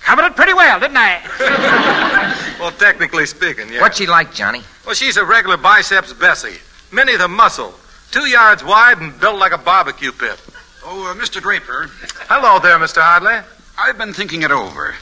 Covered 0.02 0.26
it 0.26 0.36
pretty 0.36 0.54
well, 0.54 0.80
didn't 0.80 0.96
I? 0.96 2.56
well, 2.60 2.72
technically 2.72 3.26
speaking, 3.26 3.70
yeah. 3.70 3.80
What's 3.80 3.98
she 3.98 4.06
like, 4.06 4.32
Johnny? 4.32 4.62
Well, 4.86 4.94
she's 4.94 5.16
a 5.16 5.24
regular 5.24 5.56
biceps 5.56 6.12
Bessie. 6.12 6.58
Minnie 6.90 7.16
the 7.16 7.28
muscle. 7.28 7.74
Two 8.10 8.26
yards 8.26 8.64
wide 8.64 8.98
and 9.00 9.18
built 9.20 9.38
like 9.38 9.52
a 9.52 9.58
barbecue 9.58 10.12
pit. 10.12 10.40
Oh, 10.84 11.10
uh, 11.10 11.14
Mr. 11.22 11.42
Draper. 11.42 11.90
Hello 12.28 12.58
there, 12.58 12.78
Mr. 12.78 13.02
Hartley. 13.02 13.46
I've 13.78 13.98
been 13.98 14.14
thinking 14.14 14.42
it 14.42 14.50
over. 14.50 14.94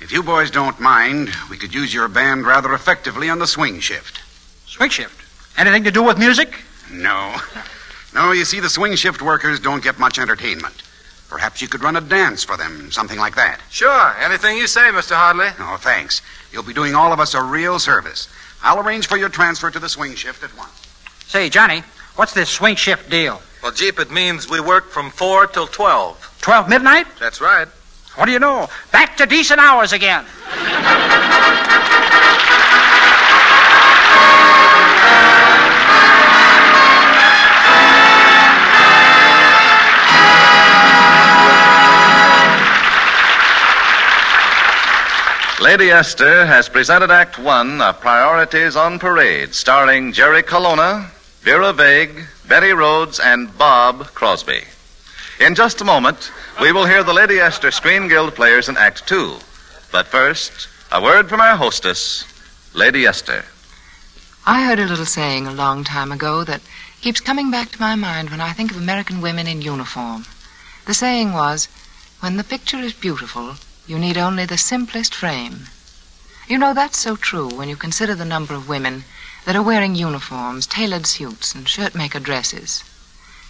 If 0.00 0.12
you 0.12 0.22
boys 0.22 0.50
don't 0.50 0.78
mind, 0.78 1.30
we 1.50 1.56
could 1.56 1.74
use 1.74 1.92
your 1.92 2.06
band 2.06 2.46
rather 2.46 2.72
effectively 2.74 3.28
on 3.28 3.40
the 3.40 3.46
swing 3.46 3.80
shift. 3.80 4.20
Swing 4.66 4.90
shift? 4.90 5.20
Anything 5.58 5.84
to 5.84 5.90
do 5.90 6.02
with 6.02 6.18
music? 6.18 6.60
No. 6.92 7.34
No, 8.14 8.30
you 8.30 8.44
see, 8.44 8.60
the 8.60 8.70
swing 8.70 8.94
shift 8.94 9.20
workers 9.20 9.58
don't 9.58 9.82
get 9.82 9.98
much 9.98 10.18
entertainment. 10.18 10.82
Perhaps 11.28 11.60
you 11.60 11.66
could 11.66 11.82
run 11.82 11.96
a 11.96 12.00
dance 12.00 12.44
for 12.44 12.56
them, 12.56 12.92
something 12.92 13.18
like 13.18 13.34
that. 13.34 13.58
Sure. 13.70 14.14
Anything 14.20 14.56
you 14.56 14.68
say, 14.68 14.82
Mr. 14.82 15.16
Hartley. 15.16 15.48
Oh, 15.58 15.78
thanks. 15.80 16.22
You'll 16.52 16.62
be 16.62 16.72
doing 16.72 16.94
all 16.94 17.12
of 17.12 17.18
us 17.18 17.34
a 17.34 17.42
real 17.42 17.80
service. 17.80 18.28
I'll 18.62 18.78
arrange 18.78 19.08
for 19.08 19.16
your 19.16 19.28
transfer 19.28 19.68
to 19.70 19.80
the 19.80 19.88
swing 19.88 20.14
shift 20.14 20.44
at 20.44 20.56
once. 20.56 20.70
Say, 21.26 21.50
Johnny, 21.50 21.82
what's 22.14 22.32
this 22.32 22.50
swing 22.50 22.76
shift 22.76 23.10
deal? 23.10 23.42
Well, 23.62 23.72
Jeep, 23.72 23.98
it 23.98 24.12
means 24.12 24.48
we 24.48 24.60
work 24.60 24.90
from 24.90 25.10
4 25.10 25.48
till 25.48 25.66
12. 25.66 26.38
12 26.40 26.68
midnight? 26.68 27.06
That's 27.18 27.40
right. 27.40 27.66
What 28.14 28.26
do 28.26 28.32
you 28.32 28.38
know? 28.38 28.68
Back 28.92 29.16
to 29.16 29.26
decent 29.26 29.58
hours 29.58 29.92
again. 29.92 30.24
Lady 45.64 45.90
Esther 45.90 46.44
has 46.44 46.68
presented 46.68 47.10
Act 47.10 47.38
One 47.38 47.80
of 47.80 47.98
Priorities 47.98 48.76
on 48.76 48.98
Parade, 48.98 49.54
starring 49.54 50.12
Jerry 50.12 50.42
Colonna, 50.42 51.10
Vera 51.40 51.72
Vague, 51.72 52.26
Betty 52.46 52.72
Rhodes, 52.72 53.18
and 53.18 53.56
Bob 53.56 54.08
Crosby. 54.08 54.64
In 55.40 55.54
just 55.54 55.80
a 55.80 55.84
moment, 55.84 56.30
we 56.60 56.70
will 56.70 56.84
hear 56.84 57.02
the 57.02 57.14
Lady 57.14 57.40
Esther 57.40 57.70
Screen 57.70 58.08
Guild 58.08 58.34
players 58.34 58.68
in 58.68 58.76
Act 58.76 59.08
Two. 59.08 59.38
But 59.90 60.06
first, 60.06 60.68
a 60.92 61.02
word 61.02 61.30
from 61.30 61.40
our 61.40 61.56
hostess, 61.56 62.26
Lady 62.74 63.06
Esther. 63.06 63.46
I 64.44 64.66
heard 64.66 64.78
a 64.78 64.86
little 64.86 65.06
saying 65.06 65.46
a 65.46 65.54
long 65.54 65.82
time 65.82 66.12
ago 66.12 66.44
that 66.44 66.60
keeps 67.00 67.20
coming 67.20 67.50
back 67.50 67.70
to 67.70 67.80
my 67.80 67.94
mind 67.94 68.28
when 68.28 68.42
I 68.42 68.52
think 68.52 68.70
of 68.70 68.76
American 68.76 69.22
women 69.22 69.46
in 69.46 69.62
uniform. 69.62 70.26
The 70.84 70.92
saying 70.92 71.32
was, 71.32 71.68
when 72.20 72.36
the 72.36 72.44
picture 72.44 72.76
is 72.76 72.92
beautiful, 72.92 73.54
you 73.86 73.98
need 73.98 74.16
only 74.16 74.46
the 74.46 74.58
simplest 74.58 75.14
frame. 75.14 75.66
You 76.48 76.58
know, 76.58 76.74
that's 76.74 76.98
so 76.98 77.16
true 77.16 77.48
when 77.48 77.68
you 77.68 77.76
consider 77.76 78.14
the 78.14 78.24
number 78.24 78.54
of 78.54 78.68
women 78.68 79.04
that 79.44 79.56
are 79.56 79.62
wearing 79.62 79.94
uniforms, 79.94 80.66
tailored 80.66 81.06
suits, 81.06 81.54
and 81.54 81.68
shirt 81.68 81.94
maker 81.94 82.20
dresses. 82.20 82.82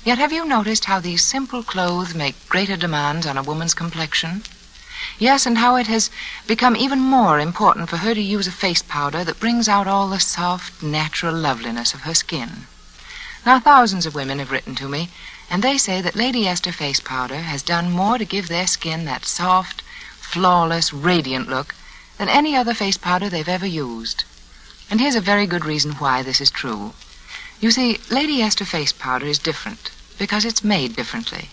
Yet 0.05 0.19
have 0.19 0.33
you 0.33 0.45
noticed 0.45 0.85
how 0.85 1.01
these 1.01 1.25
simple 1.25 1.63
clothes 1.63 2.15
make 2.15 2.49
greater 2.49 2.77
demands 2.77 3.27
on 3.27 3.39
a 3.39 3.43
woman's 3.43 3.75
complexion? 3.75 4.43
Yes, 5.19 5.47
and 5.47 5.59
how 5.59 5.77
it 5.77 5.87
has 5.87 6.11
become 6.47 6.77
even 6.77 6.99
more 6.99 7.39
important 7.39 7.89
for 7.89 7.99
her 7.99 8.15
to 8.15 8.21
use 8.21 8.47
a 8.47 8.53
face 8.53 8.83
powder 8.83 9.25
that 9.25 9.41
brings 9.41 9.69
out 9.69 9.87
all 9.87 10.09
the 10.09 10.21
soft, 10.21 10.83
natural 10.83 11.35
loveliness 11.35 11.95
of 11.95 12.03
her 12.03 12.15
skin. 12.15 12.67
Now, 13.47 13.61
thousands 13.61 14.07
of 14.07 14.15
women 14.15 14.39
have 14.41 14.51
written 14.51 14.75
to 14.77 14.89
me, 14.89 15.11
and 15.51 15.63
they 15.63 15.79
say 15.79 16.01
that 16.01 16.17
Lady 16.17 16.47
Esther 16.47 16.73
face 16.73 17.01
powder 17.01 17.37
has 17.37 17.63
done 17.63 17.91
more 17.91 18.19
to 18.19 18.25
give 18.25 18.49
their 18.49 18.67
skin 18.67 19.05
that 19.05 19.25
soft, 19.25 19.83
flawless, 20.25 20.93
radiant 20.93 21.49
look 21.49 21.75
than 22.19 22.29
any 22.29 22.57
other 22.57 22.75
face 22.75 22.97
powder 22.97 23.29
they've 23.29 23.49
ever 23.49 23.67
used. 23.67 24.25
And 24.91 25.01
here's 25.01 25.15
a 25.15 25.21
very 25.21 25.47
good 25.47 25.65
reason 25.65 25.93
why 25.93 26.23
this 26.23 26.41
is 26.41 26.51
true. 26.51 26.93
You 27.61 27.71
see, 27.71 27.99
Lady 28.11 28.43
Esther 28.43 28.65
face 28.65 28.93
powder 28.93 29.27
is 29.27 29.39
different 29.39 29.91
because 30.19 30.45
it's 30.45 30.65
made 30.65 30.97
differently. 30.97 31.51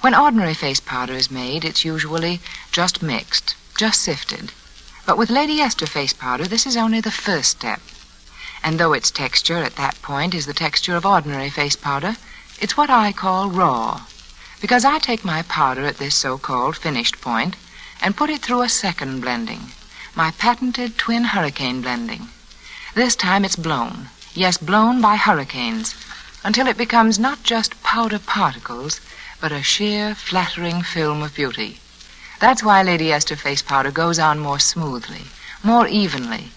When 0.00 0.14
ordinary 0.14 0.54
face 0.54 0.80
powder 0.80 1.12
is 1.12 1.30
made, 1.30 1.64
it's 1.64 1.84
usually 1.84 2.40
just 2.72 3.02
mixed, 3.02 3.54
just 3.76 4.00
sifted. 4.00 4.52
But 5.06 5.18
with 5.18 5.30
Lady 5.30 5.60
Esther 5.60 5.86
face 5.86 6.12
powder, 6.12 6.46
this 6.46 6.66
is 6.66 6.76
only 6.76 7.00
the 7.00 7.10
first 7.10 7.50
step. 7.50 7.80
And 8.62 8.78
though 8.78 8.92
its 8.92 9.10
texture 9.10 9.58
at 9.58 9.76
that 9.76 10.00
point 10.02 10.34
is 10.34 10.46
the 10.46 10.54
texture 10.54 10.96
of 10.96 11.06
ordinary 11.06 11.50
face 11.50 11.76
powder, 11.76 12.16
it's 12.60 12.76
what 12.76 12.90
I 12.90 13.12
call 13.12 13.50
raw. 13.50 14.02
Because 14.60 14.84
I 14.84 14.98
take 14.98 15.24
my 15.24 15.42
powder 15.42 15.84
at 15.86 15.98
this 15.98 16.14
so 16.14 16.38
called 16.38 16.76
finished 16.76 17.20
point 17.20 17.56
and 18.02 18.16
put 18.16 18.30
it 18.30 18.42
through 18.42 18.62
a 18.62 18.68
second 18.68 19.20
blending, 19.20 19.72
my 20.14 20.30
patented 20.32 20.96
twin 20.96 21.24
hurricane 21.24 21.82
blending. 21.82 22.28
This 22.94 23.14
time 23.14 23.44
it's 23.44 23.56
blown. 23.56 24.08
Yes, 24.34 24.56
blown 24.56 25.00
by 25.00 25.16
hurricanes. 25.16 25.94
until 26.42 26.66
it 26.66 26.76
becomes 26.78 27.18
not 27.18 27.42
just 27.42 27.82
powder 27.82 28.18
particles, 28.18 29.00
but 29.40 29.52
a 29.52 29.62
sheer, 29.62 30.14
flattering 30.14 30.82
film 30.82 31.22
of 31.22 31.34
beauty. 31.34 31.78
That's 32.40 32.62
why 32.62 32.82
Lady 32.82 33.12
Esther 33.12 33.36
face 33.36 33.60
powder 33.60 33.90
goes 33.90 34.18
on 34.18 34.38
more 34.38 34.58
smoothly, 34.58 35.24
more 35.62 35.86
evenly, 35.86 36.50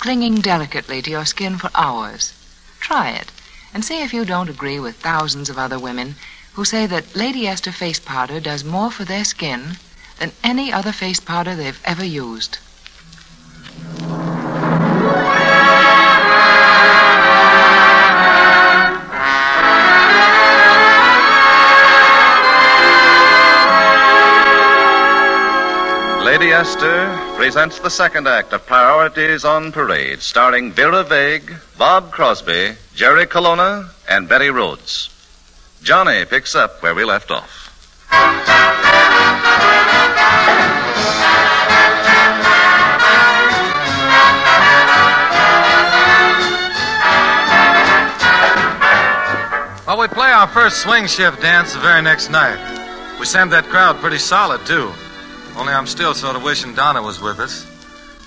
clinging 0.00 0.36
delicately 0.40 1.00
to 1.02 1.10
your 1.10 1.24
skin 1.24 1.56
for 1.56 1.70
hours. 1.74 2.32
Try 2.80 3.10
it 3.10 3.30
and 3.72 3.84
see 3.84 4.02
if 4.02 4.12
you 4.12 4.24
don't 4.24 4.48
agree 4.48 4.80
with 4.80 4.96
thousands 4.96 5.48
of 5.48 5.58
other 5.58 5.78
women 5.78 6.16
who 6.54 6.64
say 6.64 6.86
that 6.86 7.14
Lady 7.14 7.46
Esther 7.46 7.70
face 7.70 8.00
powder 8.00 8.40
does 8.40 8.64
more 8.64 8.90
for 8.90 9.04
their 9.04 9.24
skin 9.24 9.76
than 10.18 10.32
any 10.42 10.72
other 10.72 10.92
face 10.92 11.20
powder 11.20 11.54
they've 11.54 11.80
ever 11.84 12.04
used. 12.04 12.58
Lady 26.24 26.52
Esther 26.52 27.08
presents 27.36 27.80
the 27.80 27.88
second 27.90 28.28
act 28.28 28.52
of 28.52 28.64
Priorities 28.66 29.44
on 29.44 29.72
Parade, 29.72 30.20
starring 30.20 30.70
Vera 30.72 31.02
Vague, 31.02 31.52
Bob 31.76 32.12
Crosby, 32.12 32.74
Jerry 32.94 33.26
Colonna, 33.26 33.90
and 34.08 34.28
Betty 34.28 34.50
Rhodes. 34.50 35.08
Johnny 35.82 36.24
picks 36.26 36.54
up 36.54 36.82
where 36.82 36.94
we 36.94 37.04
left 37.04 37.30
off. 37.30 38.87
Our 50.38 50.46
first 50.46 50.82
swing 50.82 51.08
shift 51.08 51.42
dance 51.42 51.74
the 51.74 51.80
very 51.80 52.00
next 52.00 52.30
night. 52.30 52.60
We 53.18 53.26
sent 53.26 53.50
that 53.50 53.64
crowd 53.64 53.96
pretty 53.96 54.18
solid, 54.18 54.64
too. 54.64 54.92
Only 55.56 55.72
I'm 55.72 55.88
still 55.88 56.14
sort 56.14 56.36
of 56.36 56.44
wishing 56.44 56.76
Donna 56.76 57.02
was 57.02 57.20
with 57.20 57.40
us. 57.40 57.66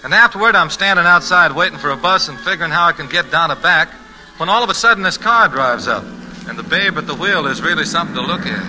And 0.04 0.14
afterward, 0.14 0.54
I'm 0.54 0.70
standing 0.70 1.06
outside 1.06 1.54
waiting 1.54 1.78
for 1.78 1.92
a 1.92 1.96
bus 1.96 2.28
and 2.28 2.38
figuring 2.38 2.70
how 2.70 2.86
I 2.86 2.92
can 2.92 3.08
get 3.08 3.32
Donna 3.32 3.56
back 3.56 3.88
when 4.36 4.50
all 4.50 4.62
of 4.62 4.70
a 4.70 4.74
sudden 4.74 5.04
this 5.04 5.18
car 5.18 5.48
drives 5.48 5.88
up. 5.88 6.04
And 6.50 6.60
the 6.60 6.64
babe 6.64 6.98
at 6.98 7.08
the 7.08 7.16
wheel 7.16 7.48
is 7.48 7.62
really 7.62 7.86
something 7.86 8.16
to 8.16 8.22
look 8.22 8.42
at. 8.46 8.66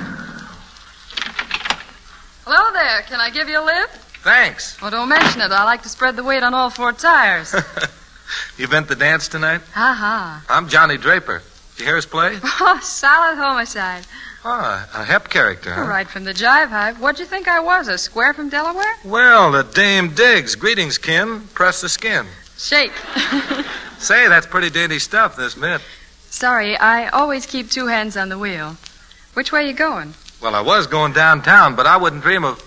Hello 2.46 2.72
there. 2.74 3.02
Can 3.08 3.18
I 3.18 3.30
give 3.30 3.48
you 3.48 3.60
a 3.60 3.64
lift? 3.64 3.96
Thanks. 4.22 4.80
Well, 4.80 4.92
don't 4.92 5.08
mention 5.08 5.40
it. 5.40 5.50
I 5.50 5.64
like 5.64 5.82
to 5.82 5.88
spread 5.88 6.14
the 6.14 6.22
weight 6.22 6.44
on 6.44 6.54
all 6.54 6.70
four 6.70 6.92
tires. 6.92 7.52
You 8.56 8.66
been 8.66 8.84
to 8.84 8.88
the 8.90 8.96
dance 8.96 9.28
tonight? 9.28 9.60
ha 9.74 9.92
ha. 9.92 10.42
I'm 10.48 10.68
Johnny 10.68 10.96
Draper. 10.96 11.42
Did 11.76 11.80
you 11.80 11.86
hear 11.86 11.96
us 11.96 12.06
play? 12.06 12.38
Oh, 12.44 12.78
solid 12.82 13.36
homicide. 13.36 14.06
Oh, 14.44 14.86
a 14.94 15.04
hep 15.04 15.28
character, 15.28 15.72
huh? 15.72 15.82
Right 15.82 16.08
from 16.08 16.24
the 16.24 16.32
jive 16.32 16.68
hive. 16.68 17.00
What'd 17.00 17.20
you 17.20 17.26
think 17.26 17.46
I 17.48 17.60
was? 17.60 17.88
A 17.88 17.96
square 17.96 18.34
from 18.34 18.48
Delaware? 18.48 18.94
Well, 19.04 19.52
the 19.52 19.62
Dame 19.62 20.08
digs. 20.14 20.54
Greetings, 20.56 20.98
kin. 20.98 21.42
Press 21.54 21.80
the 21.80 21.88
skin. 21.88 22.26
Shake. 22.58 22.92
Say, 23.98 24.26
that's 24.28 24.46
pretty 24.46 24.70
dainty 24.70 24.98
stuff, 24.98 25.36
this 25.36 25.56
mitt. 25.56 25.80
Sorry, 26.30 26.76
I 26.76 27.08
always 27.08 27.46
keep 27.46 27.70
two 27.70 27.86
hands 27.86 28.16
on 28.16 28.28
the 28.30 28.38
wheel. 28.38 28.76
Which 29.34 29.52
way 29.52 29.66
you 29.68 29.74
going? 29.74 30.14
Well, 30.40 30.54
I 30.56 30.60
was 30.60 30.86
going 30.88 31.12
downtown, 31.12 31.76
but 31.76 31.86
I 31.86 31.96
wouldn't 31.96 32.22
dream 32.22 32.44
of. 32.44 32.60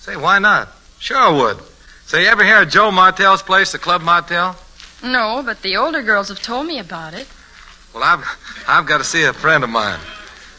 Say, 0.00 0.16
why 0.16 0.38
not? 0.38 0.68
Sure 0.98 1.18
I 1.18 1.30
would. 1.30 1.58
Say, 2.06 2.22
you 2.22 2.28
ever 2.28 2.44
hear 2.44 2.62
of 2.62 2.70
Joe 2.70 2.90
Martell's 2.90 3.42
place, 3.42 3.72
the 3.72 3.78
Club 3.78 4.00
Martell? 4.00 4.56
No, 5.02 5.42
but 5.44 5.60
the 5.62 5.76
older 5.76 6.02
girls 6.02 6.28
have 6.28 6.40
told 6.40 6.66
me 6.66 6.78
about 6.78 7.12
it. 7.12 7.26
Well, 7.96 8.04
I've 8.04 8.64
I've 8.68 8.84
got 8.84 8.98
to 8.98 9.04
see 9.04 9.22
a 9.24 9.32
friend 9.32 9.64
of 9.64 9.70
mine. 9.70 9.98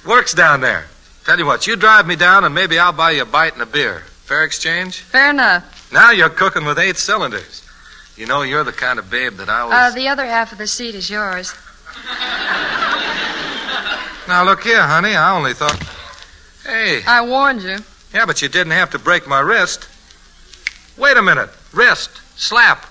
Works 0.07 0.33
down 0.33 0.59
there. 0.59 0.87
Tell 1.23 1.37
you 1.37 1.45
what, 1.45 1.67
you 1.67 1.75
drive 1.75 2.07
me 2.07 2.15
down, 2.15 2.45
and 2.45 2.55
maybe 2.55 2.79
I'll 2.79 2.91
buy 2.91 3.11
you 3.11 3.21
a 3.21 3.25
bite 3.25 3.53
and 3.53 3.61
a 3.61 3.67
beer. 3.67 3.99
Fair 4.25 4.43
exchange? 4.43 5.01
Fair 5.01 5.29
enough. 5.29 5.91
Now 5.93 6.09
you're 6.09 6.29
cooking 6.31 6.65
with 6.65 6.79
eight 6.79 6.97
cylinders. 6.97 7.63
You 8.15 8.25
know, 8.25 8.41
you're 8.41 8.63
the 8.63 8.71
kind 8.71 8.97
of 8.97 9.11
babe 9.11 9.33
that 9.33 9.49
I 9.49 9.65
was. 9.65 9.73
Uh, 9.73 9.91
the 9.95 10.07
other 10.07 10.25
half 10.25 10.51
of 10.51 10.57
the 10.57 10.65
seat 10.65 10.95
is 10.95 11.11
yours. 11.11 11.53
Now 14.27 14.43
look 14.43 14.61
here, 14.63 14.81
honey. 14.81 15.15
I 15.15 15.37
only 15.37 15.53
thought. 15.53 15.81
Hey. 16.65 17.01
I 17.07 17.21
warned 17.21 17.61
you. 17.61 17.77
Yeah, 18.13 18.25
but 18.25 18.41
you 18.41 18.49
didn't 18.49 18.73
have 18.73 18.89
to 18.89 18.99
break 18.99 19.25
my 19.25 19.39
wrist. 19.39 19.87
Wait 20.97 21.15
a 21.15 21.21
minute. 21.21 21.49
Wrist. 21.71 22.09
Slap. 22.35 22.85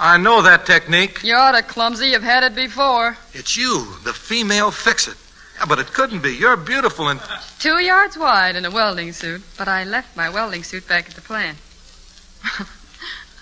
I 0.00 0.16
know 0.16 0.42
that 0.42 0.64
technique. 0.64 1.22
You're 1.24 1.52
the 1.52 1.62
clumsy. 1.62 2.08
You've 2.08 2.22
had 2.22 2.44
it 2.44 2.54
before. 2.54 3.16
It's 3.32 3.56
you, 3.56 3.96
the 4.04 4.12
female 4.12 4.70
fix 4.70 5.08
it. 5.08 5.16
Yeah, 5.58 5.64
but 5.66 5.80
it 5.80 5.92
couldn't 5.92 6.22
be. 6.22 6.30
You're 6.36 6.56
beautiful 6.56 7.08
and. 7.08 7.20
Two 7.58 7.78
yards 7.78 8.16
wide 8.16 8.54
in 8.54 8.64
a 8.64 8.70
welding 8.70 9.12
suit, 9.12 9.42
but 9.56 9.66
I 9.66 9.82
left 9.82 10.16
my 10.16 10.28
welding 10.28 10.62
suit 10.62 10.86
back 10.86 11.08
at 11.08 11.14
the 11.16 11.20
plant. 11.20 11.58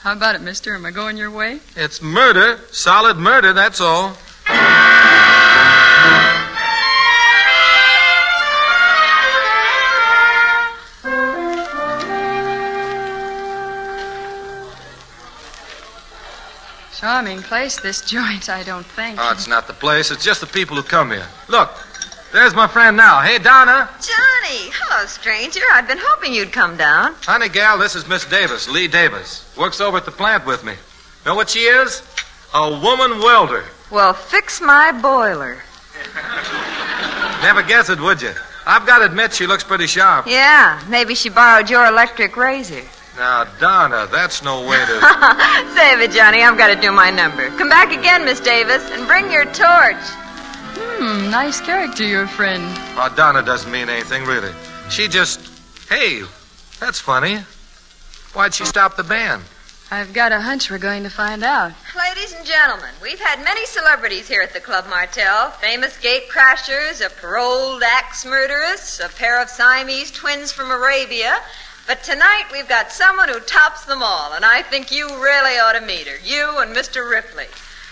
How 0.02 0.12
about 0.12 0.34
it, 0.34 0.40
mister? 0.40 0.74
Am 0.74 0.86
I 0.86 0.92
going 0.92 1.18
your 1.18 1.30
way? 1.30 1.60
It's 1.74 2.00
murder. 2.00 2.60
Solid 2.70 3.18
murder, 3.18 3.52
that's 3.52 3.80
all. 3.80 4.16
Charming 17.16 17.40
place, 17.40 17.80
this 17.80 18.02
joint, 18.02 18.50
I 18.50 18.62
don't 18.62 18.84
think. 18.84 19.18
Oh, 19.18 19.32
it's 19.32 19.48
not 19.48 19.66
the 19.66 19.72
place. 19.72 20.10
It's 20.10 20.22
just 20.22 20.42
the 20.42 20.46
people 20.46 20.76
who 20.76 20.82
come 20.82 21.10
here. 21.10 21.26
Look, 21.48 21.70
there's 22.30 22.54
my 22.54 22.66
friend 22.66 22.94
now. 22.94 23.22
Hey, 23.22 23.38
Donna. 23.38 23.88
Johnny, 24.02 24.70
hello, 24.74 25.06
stranger. 25.06 25.62
I'd 25.72 25.88
been 25.88 25.96
hoping 25.98 26.34
you'd 26.34 26.52
come 26.52 26.76
down. 26.76 27.14
Honey, 27.22 27.48
gal, 27.48 27.78
this 27.78 27.94
is 27.94 28.06
Miss 28.06 28.26
Davis, 28.26 28.68
Lee 28.68 28.86
Davis. 28.86 29.50
Works 29.56 29.80
over 29.80 29.96
at 29.96 30.04
the 30.04 30.10
plant 30.10 30.44
with 30.44 30.62
me. 30.62 30.74
Know 31.24 31.34
what 31.34 31.48
she 31.48 31.60
is? 31.60 32.02
A 32.52 32.68
woman 32.68 33.18
welder. 33.20 33.64
Well, 33.90 34.12
fix 34.12 34.60
my 34.60 34.92
boiler. 34.92 35.62
Never 37.40 37.62
guess 37.62 37.88
it, 37.88 37.98
would 37.98 38.20
you? 38.20 38.34
I've 38.66 38.86
got 38.86 38.98
to 38.98 39.06
admit 39.06 39.32
she 39.32 39.46
looks 39.46 39.64
pretty 39.64 39.86
sharp. 39.86 40.26
Yeah, 40.26 40.84
maybe 40.86 41.14
she 41.14 41.30
borrowed 41.30 41.70
your 41.70 41.86
electric 41.86 42.36
razor. 42.36 42.82
Now, 43.16 43.44
Donna, 43.58 44.06
that's 44.12 44.42
no 44.42 44.60
way 44.68 44.76
to. 44.76 45.00
Save 45.74 46.00
it, 46.00 46.10
Johnny. 46.10 46.42
I've 46.42 46.58
got 46.58 46.74
to 46.74 46.80
do 46.80 46.92
my 46.92 47.10
number. 47.10 47.48
Come 47.56 47.70
back 47.70 47.90
again, 47.96 48.26
Miss 48.26 48.40
Davis, 48.40 48.90
and 48.90 49.06
bring 49.06 49.32
your 49.32 49.44
torch. 49.46 49.96
Hmm, 50.78 51.30
nice 51.30 51.58
character, 51.60 52.04
your 52.04 52.26
friend. 52.26 52.62
Oh, 52.96 53.12
Donna 53.16 53.42
doesn't 53.42 53.72
mean 53.72 53.88
anything, 53.88 54.24
really. 54.24 54.52
She 54.90 55.08
just. 55.08 55.40
Hey, 55.88 56.22
that's 56.78 57.00
funny. 57.00 57.38
Why'd 58.34 58.52
she 58.52 58.66
stop 58.66 58.96
the 58.96 59.04
band? 59.04 59.42
I've 59.90 60.12
got 60.12 60.32
a 60.32 60.40
hunch 60.40 60.70
we're 60.70 60.78
going 60.78 61.04
to 61.04 61.10
find 61.10 61.42
out. 61.44 61.72
Ladies 61.96 62.34
and 62.34 62.44
gentlemen, 62.44 62.90
we've 63.00 63.20
had 63.20 63.42
many 63.44 63.64
celebrities 63.66 64.28
here 64.28 64.42
at 64.42 64.52
the 64.52 64.60
Club 64.60 64.84
Martel. 64.90 65.52
Famous 65.52 65.96
gate 66.00 66.28
crashers, 66.28 67.04
a 67.04 67.08
paroled 67.08 67.82
axe 67.82 68.26
murderess, 68.26 69.00
a 69.00 69.08
pair 69.08 69.40
of 69.40 69.48
Siamese 69.48 70.10
twins 70.10 70.50
from 70.50 70.70
Arabia. 70.70 71.38
But 71.86 72.02
tonight 72.02 72.46
we've 72.50 72.68
got 72.68 72.90
someone 72.90 73.28
who 73.28 73.38
tops 73.38 73.84
them 73.84 74.02
all, 74.02 74.32
and 74.32 74.44
I 74.44 74.62
think 74.62 74.90
you 74.90 75.06
really 75.06 75.54
ought 75.62 75.78
to 75.78 75.86
meet 75.86 76.08
her. 76.08 76.18
You 76.18 76.58
and 76.58 76.74
Mr. 76.74 77.08
Ripley. 77.08 77.46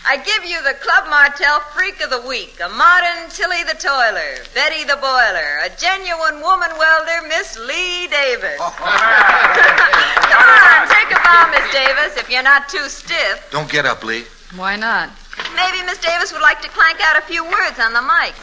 I 0.05 0.17
give 0.19 0.45
you 0.45 0.61
the 0.67 0.75
Club 0.83 1.07
Martel 1.09 1.61
Freak 1.73 2.03
of 2.03 2.11
the 2.11 2.27
Week, 2.27 2.59
a 2.59 2.69
modern 2.69 3.31
Tilly 3.31 3.63
the 3.63 3.79
Toiler, 3.79 4.43
Betty 4.53 4.83
the 4.83 4.99
Boiler, 4.99 5.63
a 5.63 5.71
genuine 5.79 6.43
woman 6.43 6.75
welder, 6.77 7.23
Miss 7.29 7.57
Lee 7.57 8.11
Davis. 8.11 8.59
Oh. 8.59 8.75
Come 8.83 10.51
on, 10.51 10.91
take 10.91 11.15
a 11.15 11.21
bow, 11.23 11.49
Miss 11.55 11.71
Davis, 11.73 12.19
if 12.19 12.29
you're 12.29 12.43
not 12.43 12.69
too 12.69 12.89
stiff. 12.91 13.49
Don't 13.53 13.71
get 13.71 13.87
up, 13.87 14.03
Lee. 14.03 14.25
Why 14.57 14.75
not? 14.75 15.09
Maybe 15.55 15.87
Miss 15.87 15.99
Davis 15.99 16.33
would 16.33 16.43
like 16.43 16.61
to 16.63 16.69
clank 16.69 16.99
out 17.01 17.17
a 17.17 17.23
few 17.23 17.45
words 17.45 17.79
on 17.79 17.93
the 17.95 18.03
mic. 18.03 18.35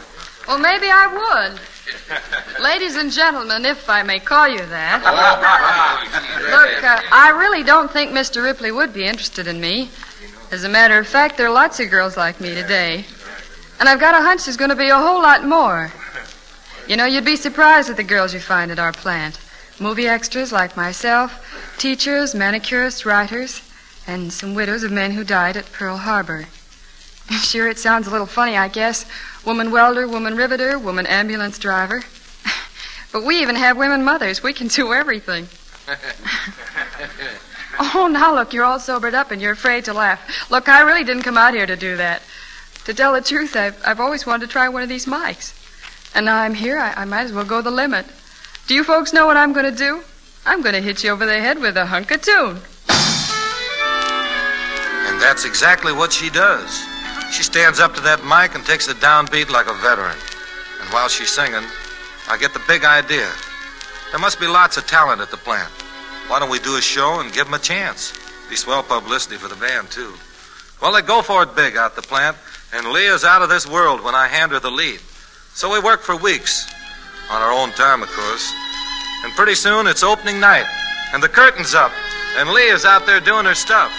Well, 0.47 0.57
maybe 0.59 0.87
I 0.89 1.11
would. 1.11 1.59
Ladies 2.61 2.95
and 2.95 3.11
gentlemen, 3.11 3.65
if 3.65 3.89
I 3.89 4.03
may 4.03 4.19
call 4.19 4.47
you 4.47 4.65
that. 4.65 5.01
Look, 6.41 6.83
uh, 6.83 7.01
I 7.11 7.29
really 7.29 7.63
don't 7.63 7.91
think 7.91 8.11
Mr. 8.11 8.43
Ripley 8.43 8.71
would 8.71 8.93
be 8.93 9.05
interested 9.05 9.47
in 9.47 9.59
me. 9.59 9.89
As 10.51 10.63
a 10.63 10.69
matter 10.69 10.97
of 10.99 11.07
fact, 11.07 11.37
there 11.37 11.47
are 11.47 11.53
lots 11.53 11.79
of 11.79 11.89
girls 11.89 12.17
like 12.17 12.39
me 12.41 12.53
today. 12.53 13.05
And 13.79 13.89
I've 13.89 13.99
got 13.99 14.13
a 14.13 14.23
hunch 14.23 14.45
there's 14.45 14.57
going 14.57 14.69
to 14.69 14.75
be 14.75 14.89
a 14.89 14.97
whole 14.97 15.21
lot 15.21 15.45
more. 15.45 15.91
You 16.87 16.97
know, 16.97 17.05
you'd 17.05 17.25
be 17.25 17.35
surprised 17.35 17.89
at 17.89 17.97
the 17.97 18.03
girls 18.03 18.33
you 18.33 18.39
find 18.39 18.69
at 18.69 18.79
our 18.79 18.91
plant. 18.91 19.39
Movie 19.79 20.07
extras 20.07 20.51
like 20.51 20.77
myself, 20.77 21.75
teachers, 21.79 22.35
manicurists, 22.35 23.05
writers, 23.05 23.61
and 24.05 24.31
some 24.31 24.53
widows 24.53 24.83
of 24.83 24.91
men 24.91 25.11
who 25.11 25.23
died 25.23 25.57
at 25.57 25.71
Pearl 25.71 25.97
Harbor. 25.97 26.45
Sure, 27.31 27.69
it 27.69 27.79
sounds 27.79 28.07
a 28.07 28.11
little 28.11 28.27
funny, 28.27 28.57
I 28.57 28.67
guess. 28.67 29.05
Woman 29.45 29.71
welder, 29.71 30.07
woman 30.07 30.35
riveter, 30.35 30.77
woman 30.77 31.05
ambulance 31.07 31.57
driver. 31.59 32.03
But 33.11 33.25
we 33.25 33.41
even 33.41 33.57
have 33.57 33.75
women 33.75 34.05
mothers. 34.05 34.41
We 34.41 34.53
can 34.53 34.69
do 34.69 34.93
everything. 34.93 35.49
Oh, 37.79 38.07
now 38.07 38.35
look, 38.35 38.53
you're 38.53 38.65
all 38.65 38.79
sobered 38.79 39.13
up 39.13 39.31
and 39.31 39.41
you're 39.41 39.53
afraid 39.53 39.85
to 39.85 39.93
laugh. 39.93 40.51
Look, 40.51 40.69
I 40.69 40.81
really 40.81 41.03
didn't 41.03 41.23
come 41.23 41.37
out 41.37 41.53
here 41.53 41.65
to 41.65 41.75
do 41.75 41.97
that. 41.97 42.21
To 42.85 42.93
tell 42.93 43.13
the 43.13 43.21
truth, 43.21 43.55
I've, 43.55 43.81
I've 43.85 43.99
always 43.99 44.25
wanted 44.25 44.45
to 44.47 44.51
try 44.51 44.69
one 44.69 44.83
of 44.83 44.89
these 44.89 45.05
mics. 45.05 45.57
And 46.13 46.25
now 46.25 46.37
I'm 46.37 46.53
here, 46.53 46.77
I, 46.77 46.93
I 46.93 47.05
might 47.05 47.23
as 47.23 47.33
well 47.33 47.45
go 47.45 47.61
the 47.61 47.71
limit. 47.71 48.05
Do 48.67 48.75
you 48.75 48.83
folks 48.83 49.13
know 49.13 49.25
what 49.25 49.37
I'm 49.37 49.53
going 49.53 49.65
to 49.65 49.75
do? 49.75 50.03
I'm 50.45 50.61
going 50.61 50.75
to 50.75 50.81
hit 50.81 51.03
you 51.03 51.11
over 51.11 51.25
the 51.25 51.39
head 51.39 51.59
with 51.59 51.77
a 51.77 51.85
hunk 51.85 52.11
of 52.11 52.21
tune. 52.21 52.59
And 55.07 55.21
that's 55.21 55.45
exactly 55.45 55.93
what 55.93 56.11
she 56.11 56.29
does. 56.29 56.90
She 57.31 57.43
stands 57.43 57.79
up 57.79 57.95
to 57.95 58.01
that 58.01 58.25
mic 58.25 58.55
and 58.55 58.65
takes 58.65 58.87
the 58.87 58.93
downbeat 58.93 59.49
like 59.49 59.67
a 59.67 59.73
veteran. 59.75 60.17
And 60.81 60.89
while 60.91 61.07
she's 61.07 61.29
singing, 61.29 61.63
I 62.27 62.37
get 62.37 62.53
the 62.53 62.61
big 62.67 62.83
idea. 62.83 63.29
There 64.11 64.19
must 64.19 64.39
be 64.39 64.47
lots 64.47 64.75
of 64.75 64.85
talent 64.85 65.21
at 65.21 65.31
the 65.31 65.37
plant. 65.37 65.71
Why 66.27 66.39
don't 66.39 66.49
we 66.49 66.59
do 66.59 66.75
a 66.75 66.81
show 66.81 67.21
and 67.21 67.31
give 67.31 67.45
them 67.45 67.53
a 67.53 67.59
chance? 67.59 68.13
Be 68.49 68.57
swell 68.57 68.83
publicity 68.83 69.37
for 69.37 69.47
the 69.47 69.55
band, 69.55 69.89
too. 69.89 70.13
Well, 70.81 70.91
they 70.91 71.01
go 71.01 71.21
for 71.21 71.43
it 71.43 71.55
big 71.55 71.77
out 71.77 71.95
the 71.95 72.01
plant, 72.01 72.35
and 72.73 72.87
Lee's 72.91 73.23
out 73.23 73.41
of 73.41 73.49
this 73.49 73.65
world 73.65 74.03
when 74.03 74.15
I 74.15 74.27
hand 74.27 74.51
her 74.51 74.59
the 74.59 74.69
lead. 74.69 74.99
So 75.53 75.71
we 75.71 75.79
work 75.79 76.01
for 76.01 76.17
weeks, 76.17 76.69
on 77.29 77.41
our 77.41 77.51
own 77.51 77.71
time, 77.71 78.03
of 78.03 78.09
course. 78.09 78.53
And 79.23 79.31
pretty 79.33 79.55
soon 79.55 79.87
it's 79.87 80.03
opening 80.03 80.39
night, 80.39 80.65
and 81.13 81.23
the 81.23 81.29
curtain's 81.29 81.73
up, 81.73 81.91
and 82.37 82.49
Lee's 82.49 82.83
out 82.83 83.05
there 83.05 83.21
doing 83.21 83.45
her 83.45 83.55
stuff. 83.55 83.91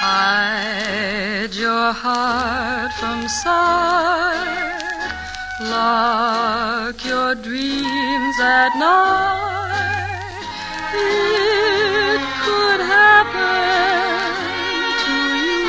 Hide 0.00 1.54
your 1.54 1.92
heart 1.92 2.92
from 3.00 3.26
sight. 3.26 5.10
Lock 5.60 7.04
your 7.04 7.34
dreams 7.34 8.36
at 8.40 8.76
night. 8.78 10.46
It 10.94 12.20
could 12.44 12.80
happen 12.80 14.38
to 15.02 15.18
you. 15.42 15.66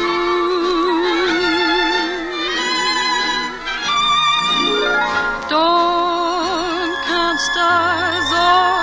Don't 5.49 6.93
count 7.09 7.39
stars 7.49 8.29
or 8.29 8.77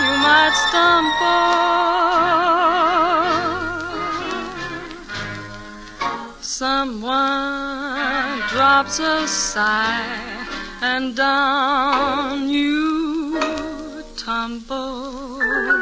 you 0.00 0.12
might 0.24 0.56
stumble. 0.64 1.17
Someone 6.88 8.40
drops 8.48 8.98
a 8.98 9.28
sigh 9.28 10.46
and 10.80 11.14
down 11.14 12.48
you 12.48 13.38
tumble. 14.16 15.38
Keep 15.38 15.74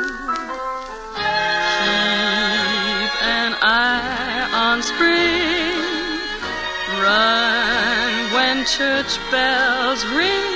an 3.22 3.54
eye 3.62 4.50
on 4.52 4.82
spring. 4.82 5.78
Run 7.00 8.32
when 8.34 8.66
church 8.66 9.16
bells 9.30 10.04
ring. 10.06 10.55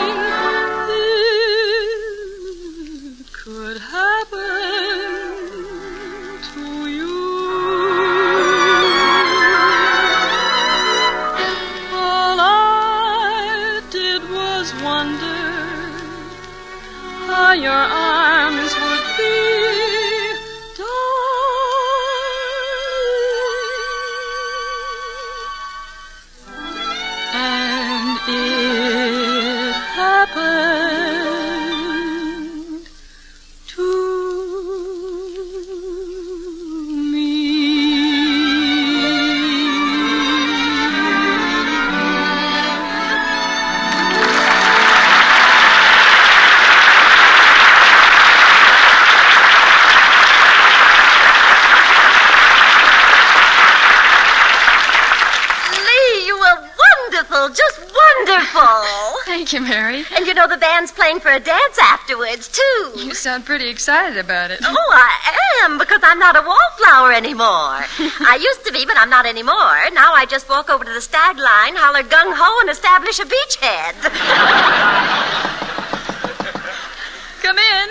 Thank 59.51 59.63
you, 59.63 59.69
Mary. 59.69 60.05
And 60.15 60.25
you 60.25 60.33
know 60.33 60.47
the 60.47 60.55
band's 60.55 60.93
playing 60.93 61.19
for 61.19 61.29
a 61.29 61.37
dance 61.37 61.77
afterwards, 61.77 62.47
too. 62.47 62.93
You 62.95 63.13
sound 63.13 63.43
pretty 63.43 63.67
excited 63.67 64.17
about 64.17 64.49
it. 64.49 64.61
Oh, 64.63 64.91
I 64.93 65.65
am, 65.65 65.77
because 65.77 65.99
I'm 66.03 66.19
not 66.19 66.37
a 66.37 66.41
wallflower 66.41 67.11
anymore. 67.11 67.43
I 67.43 68.39
used 68.41 68.65
to 68.65 68.71
be, 68.71 68.85
but 68.85 68.95
I'm 68.97 69.09
not 69.09 69.25
anymore. 69.25 69.89
Now 69.91 70.13
I 70.13 70.25
just 70.25 70.47
walk 70.47 70.69
over 70.69 70.85
to 70.85 70.93
the 70.93 71.01
stag 71.01 71.37
line, 71.37 71.75
holler 71.75 72.03
gung 72.03 72.33
ho, 72.33 72.59
and 72.61 72.69
establish 72.69 73.19
a 73.19 73.25
beachhead. 73.25 73.91
Come 77.43 77.57
in. 77.57 77.89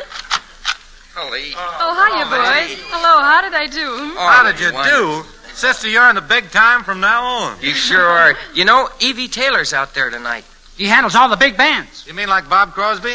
Holly. 1.13 1.53
Oh, 1.55 1.93
hiya, 1.93 2.25
boys. 2.25 2.81
Hello, 2.89 3.21
how 3.21 3.43
did 3.43 3.53
I 3.53 3.67
do? 3.67 4.15
Oh, 4.17 4.17
how 4.17 4.43
did 4.51 4.59
you 4.59 4.73
do? 4.73 5.27
Sister, 5.53 5.91
you're 5.91 6.09
in 6.09 6.15
the 6.15 6.23
big 6.23 6.51
time 6.51 6.85
from 6.85 7.01
now 7.01 7.23
on. 7.23 7.59
You 7.61 7.75
sure 7.75 8.07
are. 8.07 8.35
You 8.55 8.65
know, 8.65 8.89
Evie 8.99 9.29
Taylor's 9.29 9.75
out 9.75 9.93
there 9.93 10.09
tonight. 10.09 10.47
He 10.81 10.87
handles 10.87 11.15
all 11.15 11.29
the 11.29 11.37
big 11.37 11.59
bands. 11.59 12.07
You 12.07 12.15
mean 12.15 12.29
like 12.31 12.49
Bob 12.49 12.73
Crosby? 12.73 13.15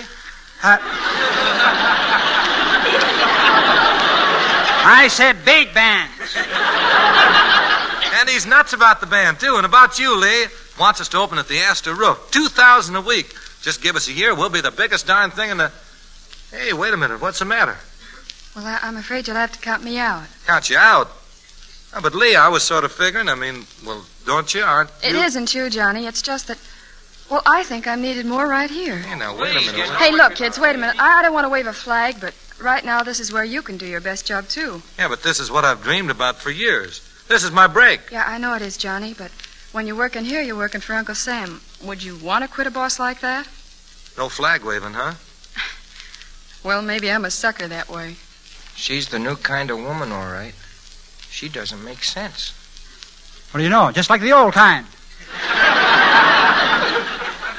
I 4.87 5.07
said 5.09 5.43
big 5.43 5.73
bands. 5.73 6.13
And 8.19 8.29
he's 8.29 8.45
nuts 8.45 8.73
about 8.73 9.01
the 9.01 9.07
band, 9.07 9.39
too. 9.39 9.55
And 9.55 9.65
about 9.65 9.97
you, 9.97 10.15
Lee. 10.15 10.45
Wants 10.79 11.01
us 11.01 11.09
to 11.09 11.17
open 11.17 11.39
at 11.39 11.47
the 11.47 11.57
Astor 11.57 11.95
Roof. 11.95 12.27
2000 12.29 12.95
a 12.97 13.01
week. 13.01 13.33
Just 13.61 13.81
give 13.81 13.95
us 13.95 14.07
a 14.09 14.13
year. 14.13 14.35
We'll 14.35 14.49
be 14.51 14.61
the 14.61 14.69
biggest 14.69 15.07
darn 15.07 15.31
thing 15.31 15.49
in 15.49 15.57
the. 15.57 15.71
Hey, 16.51 16.71
wait 16.71 16.93
a 16.93 16.97
minute. 16.97 17.19
What's 17.19 17.39
the 17.39 17.45
matter? 17.45 17.77
Well, 18.55 18.63
I, 18.67 18.77
I'm 18.83 18.95
afraid 18.95 19.25
you'll 19.27 19.37
have 19.37 19.53
to 19.53 19.59
count 19.59 19.83
me 19.83 19.97
out. 19.97 20.25
Count 20.45 20.69
you 20.69 20.77
out. 20.77 21.09
Oh, 21.95 21.99
but 22.01 22.13
Lee, 22.13 22.35
I 22.35 22.47
was 22.47 22.61
sort 22.61 22.83
of 22.83 22.91
figuring. 22.91 23.27
I 23.27 23.33
mean, 23.33 23.65
well, 23.83 24.05
don't 24.23 24.53
you? 24.53 24.61
Aren't 24.61 24.91
It 25.03 25.13
you? 25.13 25.39
not 25.39 25.55
you, 25.55 25.67
Johnny. 25.71 26.05
It's 26.05 26.21
just 26.21 26.45
that. 26.45 26.59
Well, 27.29 27.41
I 27.45 27.63
think 27.63 27.87
I'm 27.87 28.01
needed 28.01 28.25
more 28.25 28.47
right 28.47 28.69
here. 28.69 28.97
Hey, 28.97 29.17
now, 29.17 29.35
wait 29.39 29.55
a 29.55 29.59
minute. 29.71 29.89
Hey, 29.95 30.11
look, 30.11 30.35
kids, 30.35 30.59
wait 30.59 30.75
a 30.75 30.77
minute. 30.77 30.95
I, 30.99 31.19
I 31.19 31.21
don't 31.23 31.33
want 31.33 31.45
to 31.45 31.49
wave 31.49 31.65
a 31.65 31.73
flag, 31.73 32.17
but 32.21 32.35
right 32.61 32.85
now 32.85 33.01
this 33.01 33.19
is 33.19 33.33
where 33.33 33.43
you 33.43 33.61
can 33.63 33.77
do 33.77 33.87
your 33.87 34.01
best 34.01 34.27
job, 34.27 34.47
too. 34.47 34.83
Yeah, 34.99 35.07
but 35.07 35.23
this 35.23 35.39
is 35.39 35.49
what 35.49 35.65
I've 35.65 35.81
dreamed 35.81 36.11
about 36.11 36.35
for 36.37 36.51
years. 36.51 37.01
This 37.27 37.43
is 37.43 37.51
my 37.51 37.65
break. 37.65 38.11
Yeah, 38.11 38.23
I 38.27 38.37
know 38.37 38.53
it 38.53 38.61
is, 38.61 38.77
Johnny, 38.77 39.15
but 39.15 39.31
when 39.71 39.87
you're 39.87 39.95
working 39.95 40.23
here, 40.23 40.41
you're 40.41 40.55
working 40.55 40.81
for 40.81 40.93
Uncle 40.93 41.15
Sam. 41.15 41.61
Would 41.83 42.03
you 42.03 42.15
want 42.15 42.43
to 42.43 42.47
quit 42.49 42.67
a 42.67 42.71
boss 42.71 42.99
like 42.99 43.21
that? 43.21 43.47
No 44.17 44.29
flag 44.29 44.63
waving, 44.63 44.93
huh? 44.93 45.13
Well, 46.63 46.81
maybe 46.81 47.11
I'm 47.11 47.25
a 47.25 47.31
sucker 47.31 47.67
that 47.67 47.89
way. 47.89 48.15
She's 48.75 49.09
the 49.09 49.19
new 49.19 49.35
kind 49.35 49.69
of 49.69 49.77
woman, 49.77 50.11
all 50.11 50.25
right. 50.31 50.53
She 51.29 51.47
doesn't 51.49 51.83
make 51.83 52.03
sense. 52.03 52.53
What 53.51 53.59
do 53.59 53.63
you 53.63 53.69
know? 53.69 53.91
Just 53.91 54.09
like 54.09 54.21
the 54.21 54.33
old 54.33 54.53
time. 54.53 54.85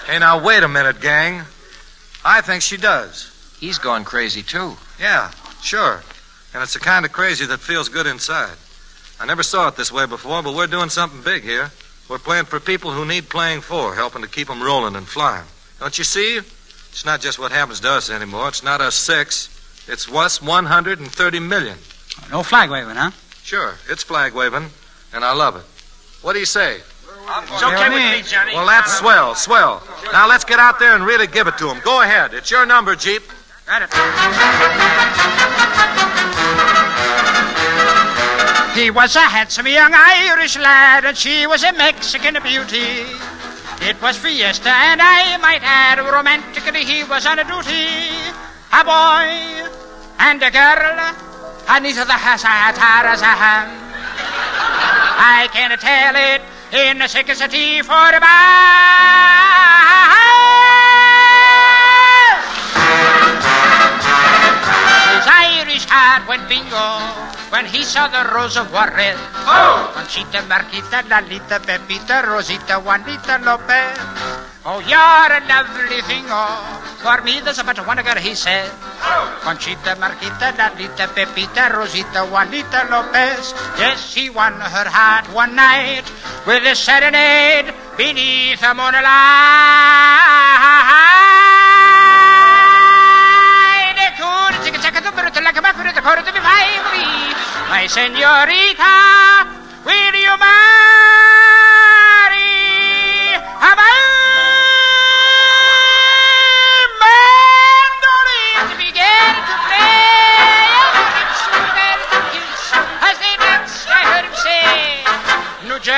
Hey, 0.06 0.20
now, 0.20 0.40
wait 0.40 0.62
a 0.62 0.68
minute, 0.68 1.00
gang. 1.00 1.42
I 2.24 2.40
think 2.40 2.62
she 2.62 2.76
does. 2.76 3.32
He's 3.58 3.78
gone 3.78 4.04
crazy, 4.04 4.40
too. 4.40 4.76
Yeah, 5.00 5.32
sure. 5.62 6.04
And 6.54 6.62
it's 6.62 6.74
the 6.74 6.78
kind 6.78 7.04
of 7.04 7.10
crazy 7.10 7.44
that 7.46 7.58
feels 7.58 7.88
good 7.88 8.06
inside. 8.06 8.56
I 9.18 9.26
never 9.26 9.42
saw 9.42 9.66
it 9.66 9.74
this 9.74 9.90
way 9.90 10.06
before, 10.06 10.44
but 10.44 10.54
we're 10.54 10.68
doing 10.68 10.90
something 10.90 11.22
big 11.22 11.42
here. 11.42 11.72
We're 12.08 12.18
playing 12.18 12.44
for 12.44 12.60
people 12.60 12.92
who 12.92 13.04
need 13.04 13.28
playing 13.28 13.62
for, 13.62 13.96
helping 13.96 14.22
to 14.22 14.28
keep 14.28 14.48
'em 14.48 14.62
rolling 14.62 14.94
and 14.94 15.08
flying. 15.08 15.46
Don't 15.80 15.98
you 15.98 16.04
see? 16.04 16.36
It's 16.36 17.04
not 17.04 17.20
just 17.20 17.40
what 17.40 17.50
happens 17.50 17.80
to 17.80 17.90
us 17.90 18.08
anymore. 18.08 18.46
It's 18.48 18.62
not 18.62 18.80
us 18.80 18.94
six. 18.94 19.48
It's 19.88 20.08
us 20.08 20.40
130 20.40 21.40
million. 21.40 21.78
No 22.30 22.44
flag 22.44 22.70
waving, 22.70 22.94
huh? 22.94 23.10
Sure, 23.42 23.78
it's 23.88 24.04
flag 24.04 24.34
waving, 24.34 24.70
and 25.12 25.24
I 25.24 25.32
love 25.32 25.56
it. 25.56 25.64
What 26.22 26.34
do 26.34 26.38
you 26.38 26.46
say? 26.46 26.82
It's 27.28 27.62
okay 27.62 27.88
with 27.90 27.98
me, 27.98 28.22
Johnny. 28.22 28.54
Well, 28.54 28.66
that's 28.66 28.98
swell, 28.98 29.34
swell. 29.34 29.82
Now 30.12 30.28
let's 30.28 30.44
get 30.44 30.60
out 30.60 30.78
there 30.78 30.94
and 30.94 31.04
really 31.04 31.26
give 31.26 31.48
it 31.48 31.58
to 31.58 31.68
him. 31.68 31.80
Go 31.84 32.00
ahead. 32.00 32.34
It's 32.34 32.50
your 32.50 32.64
number, 32.66 32.94
Jeep. 32.94 33.22
He 38.78 38.90
was 38.90 39.16
a 39.16 39.20
handsome 39.20 39.66
young 39.66 39.92
Irish 39.92 40.56
lad, 40.56 41.04
and 41.04 41.16
she 41.16 41.48
was 41.48 41.64
a 41.64 41.72
Mexican 41.72 42.38
beauty. 42.44 43.02
It 43.82 44.00
was 44.00 44.16
fiesta, 44.16 44.70
and 44.70 45.02
I 45.02 45.36
might 45.38 45.62
add, 45.64 45.98
romantically 45.98 46.84
he 46.84 47.02
was 47.04 47.26
on 47.26 47.40
a 47.40 47.44
duty. 47.44 48.06
A 48.72 48.84
boy 48.84 49.68
and 50.20 50.42
a 50.42 50.50
girl, 50.50 51.14
and 51.68 51.82
neither 51.82 52.04
the 52.04 52.12
has 52.12 52.44
as 52.44 53.22
a 53.22 53.24
ham. 53.24 53.68
I 55.18 55.48
can 55.52 55.76
tell 55.78 56.14
it 56.14 56.42
in 56.72 56.98
the 56.98 57.06
sickest 57.06 57.40
city 57.40 57.82
for 57.82 58.10
the 58.10 58.18
His 65.14 65.26
Irish 65.30 65.86
heart 65.86 66.26
went 66.28 66.48
bingo 66.48 66.98
when 67.50 67.66
he 67.66 67.84
saw 67.84 68.08
the 68.08 68.34
Rose 68.34 68.56
of 68.56 68.72
Juarez. 68.72 69.16
Oh! 69.46 69.92
Conchita, 69.94 70.42
Marquita, 70.48 71.06
Lolita, 71.08 71.60
Pepita, 71.60 72.26
Rosita, 72.26 72.80
Juanita, 72.80 73.38
Lopez. 73.44 74.45
Oh, 74.68 74.82
you're 74.82 75.30
a 75.30 75.38
lovely 75.46 76.02
thing, 76.10 76.26
oh. 76.26 76.58
For 76.98 77.22
me, 77.22 77.38
there's 77.38 77.62
a 77.62 77.62
but 77.62 77.78
one 77.86 78.02
girl, 78.02 78.18
he 78.18 78.34
said. 78.34 78.66
Oh. 78.98 79.38
Conchita, 79.46 79.94
Marquita, 79.94 80.50
Lolita, 80.58 81.06
Pepita, 81.14 81.70
Rosita, 81.70 82.26
Juanita, 82.26 82.88
Lopez. 82.90 83.54
Yes, 83.78 84.12
he 84.12 84.28
won 84.28 84.54
her 84.54 84.90
heart 84.90 85.30
one 85.32 85.54
night 85.54 86.02
with 86.50 86.66
a 86.66 86.74
serenade 86.74 87.72
beneath 87.96 88.58
the 88.58 88.74
moonlight. 88.74 89.06
My 97.70 97.86
senorita, 97.86 99.46
will 99.86 100.14
you 100.18 100.34
marry 100.42 101.06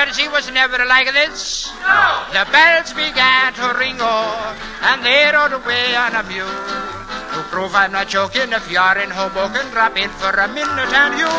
Jersey 0.09 0.27
was 0.29 0.51
never 0.51 0.83
like 0.85 1.13
this. 1.13 1.69
No. 1.85 2.25
The 2.33 2.41
bells 2.51 2.93
began 2.93 3.53
to 3.53 3.77
ring, 3.77 3.97
oh, 3.99 4.57
and 4.81 5.05
they 5.05 5.29
rode 5.29 5.53
away 5.53 5.95
on 5.95 6.15
a 6.15 6.23
mule. 6.23 6.49
To 6.49 7.45
prove 7.53 7.75
I'm 7.75 7.91
not 7.91 8.07
joking, 8.07 8.49
if 8.49 8.71
you're 8.71 8.97
in 8.97 9.11
Hoboken, 9.11 9.69
drop 9.69 9.95
in 9.97 10.09
for 10.09 10.33
a 10.33 10.47
minute 10.47 10.93
and 10.97 11.13
you 11.13 11.29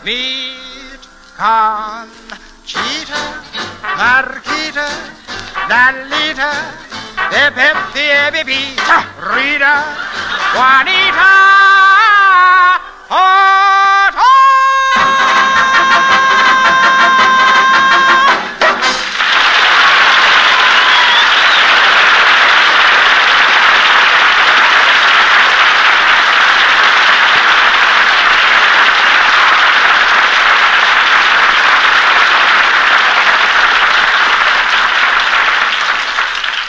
meet 0.00 0.96
Conchita, 1.36 3.20
Marquita, 4.00 4.88
Lolita, 5.68 6.52
the 7.28 7.52
Pepe, 7.52 8.08
Bebita, 8.32 8.96
Rita, 9.28 9.74
Juanita, 10.56 11.32
oh, 13.12 13.77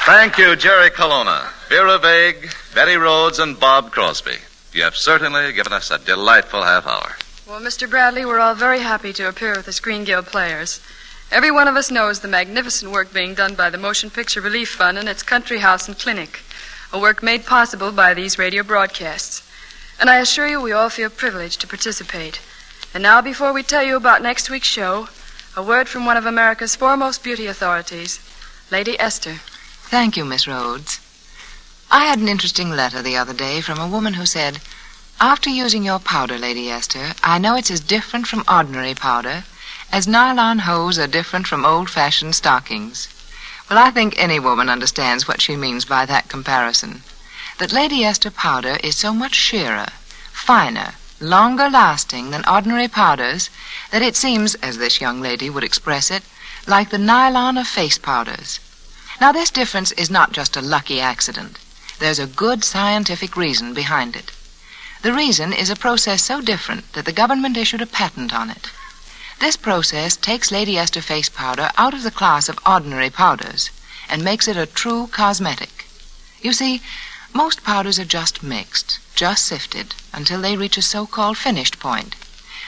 Thank 0.10 0.40
you, 0.40 0.56
Jerry 0.56 0.90
Colonna, 0.90 1.52
Vera 1.68 2.00
Vague, 2.00 2.52
Betty 2.74 2.96
Rhodes, 2.96 3.38
and 3.38 3.60
Bob 3.60 3.92
Crosby. 3.92 4.38
You 4.74 4.82
have 4.82 4.96
certainly 4.96 5.54
given 5.54 5.72
us 5.72 5.92
a 5.92 6.00
delightful 6.00 6.64
half 6.64 6.88
hour. 6.88 7.16
Well, 7.48 7.62
Mr. 7.62 7.88
Bradley, 7.88 8.26
we're 8.26 8.40
all 8.40 8.56
very 8.56 8.80
happy 8.80 9.14
to 9.14 9.30
appear 9.30 9.56
with 9.56 9.68
the 9.68 9.72
Screen 9.72 10.06
Guild 10.06 10.26
players. 10.26 10.82
Every 11.32 11.52
one 11.52 11.68
of 11.68 11.76
us 11.76 11.92
knows 11.92 12.22
the 12.22 12.28
magnificent 12.28 12.92
work 12.92 13.14
being 13.14 13.36
done 13.36 13.54
by 13.54 13.70
the 13.70 13.78
Motion 13.78 14.10
Picture 14.10 14.42
Relief 14.42 14.72
Fund 14.72 14.98
and 14.98 15.08
its 15.08 15.22
country 15.22 15.60
house 15.60 15.88
and 15.88 15.96
clinic, 15.96 16.40
a 16.92 16.98
work 16.98 17.22
made 17.22 17.46
possible 17.46 17.92
by 17.92 18.16
these 18.16 18.40
radio 18.40 18.64
broadcasts. 18.64 19.48
And 20.02 20.10
I 20.10 20.18
assure 20.18 20.48
you 20.48 20.60
we 20.60 20.72
all 20.72 20.90
feel 20.90 21.12
privileged 21.12 21.62
to 21.62 21.68
participate. 21.68 22.42
And 22.96 23.04
now, 23.04 23.22
before 23.22 23.54
we 23.54 23.62
tell 23.62 23.84
you 23.84 23.96
about 23.96 24.24
next 24.24 24.50
week's 24.50 24.68
show, 24.68 25.10
a 25.56 25.62
word 25.62 25.88
from 25.88 26.08
one 26.08 26.18
of 26.18 26.26
America's 26.26 26.76
foremost 26.76 27.24
beauty 27.24 27.46
authorities, 27.46 28.20
Lady 28.72 29.00
Esther. 29.00 29.36
Thank 29.90 30.16
you, 30.16 30.24
Miss 30.24 30.48
Rhodes. 30.48 31.00
I 31.90 32.06
had 32.06 32.20
an 32.20 32.28
interesting 32.28 32.70
letter 32.70 33.02
the 33.02 33.18
other 33.18 33.34
day 33.34 33.60
from 33.60 33.80
a 33.80 33.88
woman 33.88 34.14
who 34.14 34.26
said, 34.28 34.62
After 35.20 35.50
using 35.50 35.84
your 35.84 35.98
powder, 35.98 36.38
Lady 36.38 36.70
Esther, 36.70 37.16
I 37.24 37.40
know 37.40 37.56
it's 37.56 37.72
as 37.72 37.80
different 37.80 38.28
from 38.28 38.44
ordinary 38.48 38.94
powder 38.94 39.46
as 39.92 40.08
nylon 40.08 40.60
hose 40.60 41.00
are 41.00 41.08
different 41.08 41.48
from 41.48 41.66
old 41.66 41.90
fashioned 41.90 42.36
stockings. 42.36 43.08
Well, 43.68 43.80
I 43.80 43.90
think 43.90 44.14
any 44.16 44.40
woman 44.40 44.70
understands 44.70 45.28
what 45.28 45.42
she 45.42 45.56
means 45.56 45.86
by 45.86 46.06
that 46.06 46.30
comparison. 46.30 47.02
That 47.58 47.72
Lady 47.72 48.06
Esther 48.06 48.30
powder 48.30 48.78
is 48.84 48.96
so 48.96 49.12
much 49.12 49.34
sheerer, 49.34 49.88
finer, 50.32 50.94
longer 51.20 51.68
lasting 51.68 52.30
than 52.30 52.48
ordinary 52.48 52.88
powders 52.88 53.50
that 53.90 54.04
it 54.04 54.16
seems, 54.16 54.54
as 54.54 54.78
this 54.78 55.02
young 55.02 55.20
lady 55.20 55.50
would 55.50 55.64
express 55.64 56.12
it, 56.12 56.22
like 56.68 56.92
the 56.92 57.00
nylon 57.00 57.58
of 57.58 57.68
face 57.68 57.98
powders. 57.98 58.60
Now, 59.22 59.34
this 59.34 59.52
difference 59.52 59.92
is 59.94 60.10
not 60.10 60.32
just 60.32 60.56
a 60.56 60.62
lucky 60.62 61.02
accident. 61.02 61.58
There's 62.00 62.20
a 62.20 62.28
good 62.28 62.64
scientific 62.64 63.36
reason 63.36 63.74
behind 63.74 64.16
it. 64.16 64.32
The 65.02 65.12
reason 65.12 65.52
is 65.52 65.70
a 65.70 65.76
process 65.76 66.24
so 66.24 66.40
different 66.40 66.94
that 66.94 67.04
the 67.04 67.12
government 67.12 67.58
issued 67.58 67.82
a 67.82 67.86
patent 67.86 68.34
on 68.34 68.50
it. 68.50 68.70
This 69.40 69.58
process 69.58 70.16
takes 70.16 70.52
Lady 70.52 70.78
Esther 70.78 71.02
face 71.02 71.28
powder 71.28 71.70
out 71.78 71.94
of 71.94 72.04
the 72.04 72.12
class 72.12 72.48
of 72.48 72.60
ordinary 72.66 73.10
powders 73.10 73.70
and 74.10 74.24
makes 74.24 74.48
it 74.48 74.56
a 74.56 74.66
true 74.66 75.08
cosmetic. 75.08 75.86
You 76.42 76.54
see, 76.54 76.82
most 77.34 77.64
powders 77.64 78.00
are 78.00 78.06
just 78.06 78.42
mixed, 78.42 79.00
just 79.16 79.46
sifted, 79.46 79.96
until 80.14 80.42
they 80.42 80.56
reach 80.56 80.78
a 80.78 80.82
so-called 80.82 81.38
finished 81.38 81.80
point. 81.80 82.16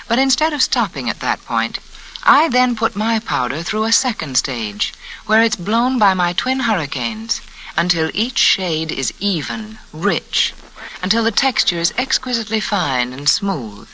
But 0.07 0.19
instead 0.19 0.51
of 0.51 0.61
stopping 0.61 1.09
at 1.09 1.21
that 1.21 1.43
point, 1.45 1.79
I 2.23 2.49
then 2.49 2.75
put 2.75 2.95
my 2.95 3.19
powder 3.19 3.63
through 3.63 3.85
a 3.85 3.91
second 3.91 4.37
stage, 4.37 4.93
where 5.25 5.41
it's 5.41 5.55
blown 5.55 5.97
by 5.97 6.13
my 6.13 6.33
twin 6.33 6.61
hurricanes 6.61 7.41
until 7.75 8.11
each 8.13 8.37
shade 8.37 8.91
is 8.91 9.13
even, 9.19 9.79
rich, 9.91 10.53
until 11.01 11.23
the 11.23 11.31
texture 11.31 11.79
is 11.79 11.93
exquisitely 11.97 12.59
fine 12.59 13.11
and 13.11 13.27
smooth. 13.27 13.89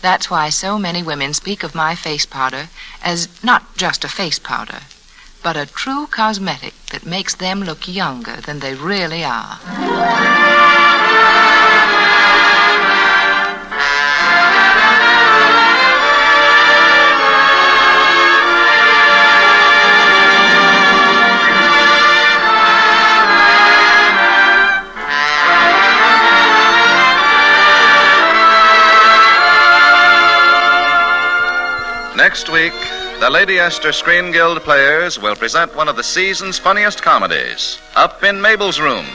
That's 0.00 0.30
why 0.30 0.48
so 0.48 0.78
many 0.78 1.02
women 1.02 1.34
speak 1.34 1.62
of 1.62 1.74
my 1.74 1.94
face 1.94 2.24
powder 2.24 2.70
as 3.02 3.28
not 3.42 3.76
just 3.76 4.04
a 4.04 4.08
face 4.08 4.38
powder, 4.38 4.80
but 5.42 5.56
a 5.56 5.66
true 5.66 6.06
cosmetic 6.06 6.74
that 6.86 7.04
makes 7.04 7.34
them 7.34 7.62
look 7.62 7.86
younger 7.86 8.36
than 8.36 8.60
they 8.60 8.74
really 8.74 9.22
are. 9.22 9.58
Next 32.30 32.48
week, 32.48 32.72
the 33.18 33.28
Lady 33.28 33.58
Esther 33.58 33.90
Screen 33.90 34.30
Guild 34.30 34.62
players 34.62 35.18
will 35.18 35.34
present 35.34 35.74
one 35.74 35.88
of 35.88 35.96
the 35.96 36.04
season's 36.04 36.60
funniest 36.60 37.02
comedies, 37.02 37.80
Up 37.96 38.22
in 38.22 38.40
Mabel's 38.40 38.78
Room. 38.78 39.06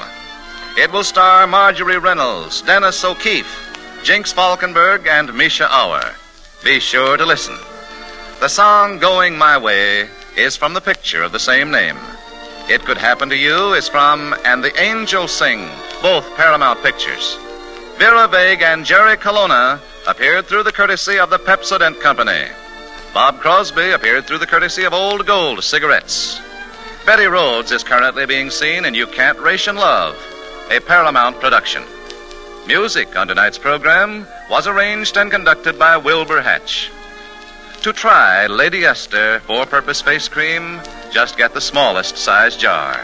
It 0.78 0.92
will 0.92 1.06
star 1.06 1.48
Marjorie 1.48 1.98
Reynolds, 1.98 2.62
Dennis 2.64 3.06
O'Keefe, 3.06 4.04
Jinx 4.04 4.34
Falkenburg, 4.34 5.08
and 5.08 5.30
Mischa 5.30 5.66
Auer. 5.72 6.14
Be 6.62 6.82
sure 6.82 7.16
to 7.16 7.26
listen. 7.26 7.56
The 8.42 8.50
song 8.50 9.00
Going 9.00 9.38
My 9.38 9.58
Way 9.58 10.10
is 10.36 10.58
from 10.58 10.74
the 10.74 10.82
picture 10.82 11.24
of 11.24 11.32
the 11.32 11.40
same 11.40 11.72
name. 11.72 11.98
It 12.68 12.84
Could 12.84 12.98
Happen 12.98 13.30
to 13.30 13.38
You 13.38 13.76
is 13.76 13.88
from 13.88 14.36
And 14.44 14.62
the 14.62 14.78
Angels 14.78 15.32
Sing, 15.32 15.70
both 16.02 16.36
Paramount 16.36 16.84
Pictures. 16.84 17.38
Vera 17.98 18.28
Vague 18.28 18.62
and 18.62 18.84
Jerry 18.84 19.16
Colonna 19.16 19.80
appeared 20.06 20.48
through 20.48 20.64
the 20.64 20.74
courtesy 20.74 21.18
of 21.18 21.30
the 21.30 21.40
Pepsodent 21.40 22.02
Company. 22.02 22.50
Bob 23.16 23.40
Crosby 23.40 23.92
appeared 23.92 24.26
through 24.26 24.40
the 24.40 24.46
courtesy 24.46 24.84
of 24.84 24.92
Old 24.92 25.26
Gold 25.26 25.64
Cigarettes. 25.64 26.38
Betty 27.06 27.28
Rhodes 27.28 27.72
is 27.72 27.82
currently 27.82 28.26
being 28.26 28.50
seen 28.50 28.84
in 28.84 28.94
You 28.94 29.08
Can't 29.08 29.40
Ration 29.40 29.78
Love, 29.78 30.18
a 30.70 30.82
Paramount 30.82 31.40
production. 31.40 31.82
Music 32.68 33.16
on 33.16 33.30
tonight's 33.30 33.58
program 33.58 34.28
was 34.50 34.68
arranged 34.68 35.16
and 35.16 35.32
conducted 35.32 35.80
by 35.80 35.96
Wilbur 35.96 36.42
Hatch. 36.42 36.92
To 37.84 37.94
try 37.94 38.48
Lady 38.48 38.84
Esther 38.84 39.40
four 39.48 39.66
purpose 39.66 40.02
face 40.02 40.28
cream, 40.28 40.82
just 41.10 41.38
get 41.38 41.54
the 41.54 41.62
smallest 41.62 42.18
size 42.18 42.58
jar. 42.58 43.00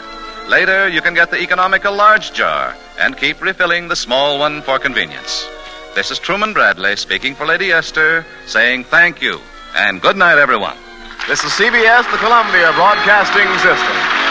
Later, 0.49 0.89
you 0.89 0.99
can 0.99 1.13
get 1.13 1.31
the 1.31 1.41
economical 1.41 1.95
large 1.95 2.33
jar 2.33 2.75
and 2.99 3.15
keep 3.15 3.41
refilling 3.41 3.87
the 3.87 3.95
small 3.95 4.39
one 4.39 4.61
for 4.61 4.77
convenience. 4.77 5.47
This 5.95 6.11
is 6.11 6.19
Truman 6.19 6.51
Bradley 6.51 6.97
speaking 6.97 7.33
for 7.33 7.45
Lady 7.45 7.71
Esther, 7.71 8.25
saying 8.45 8.83
thank 8.83 9.21
you 9.21 9.39
and 9.75 10.01
good 10.01 10.17
night, 10.17 10.37
everyone. 10.37 10.77
This 11.27 11.43
is 11.43 11.51
CBS, 11.51 12.09
the 12.11 12.17
Columbia 12.17 12.71
Broadcasting 12.73 13.47
System. 13.59 14.30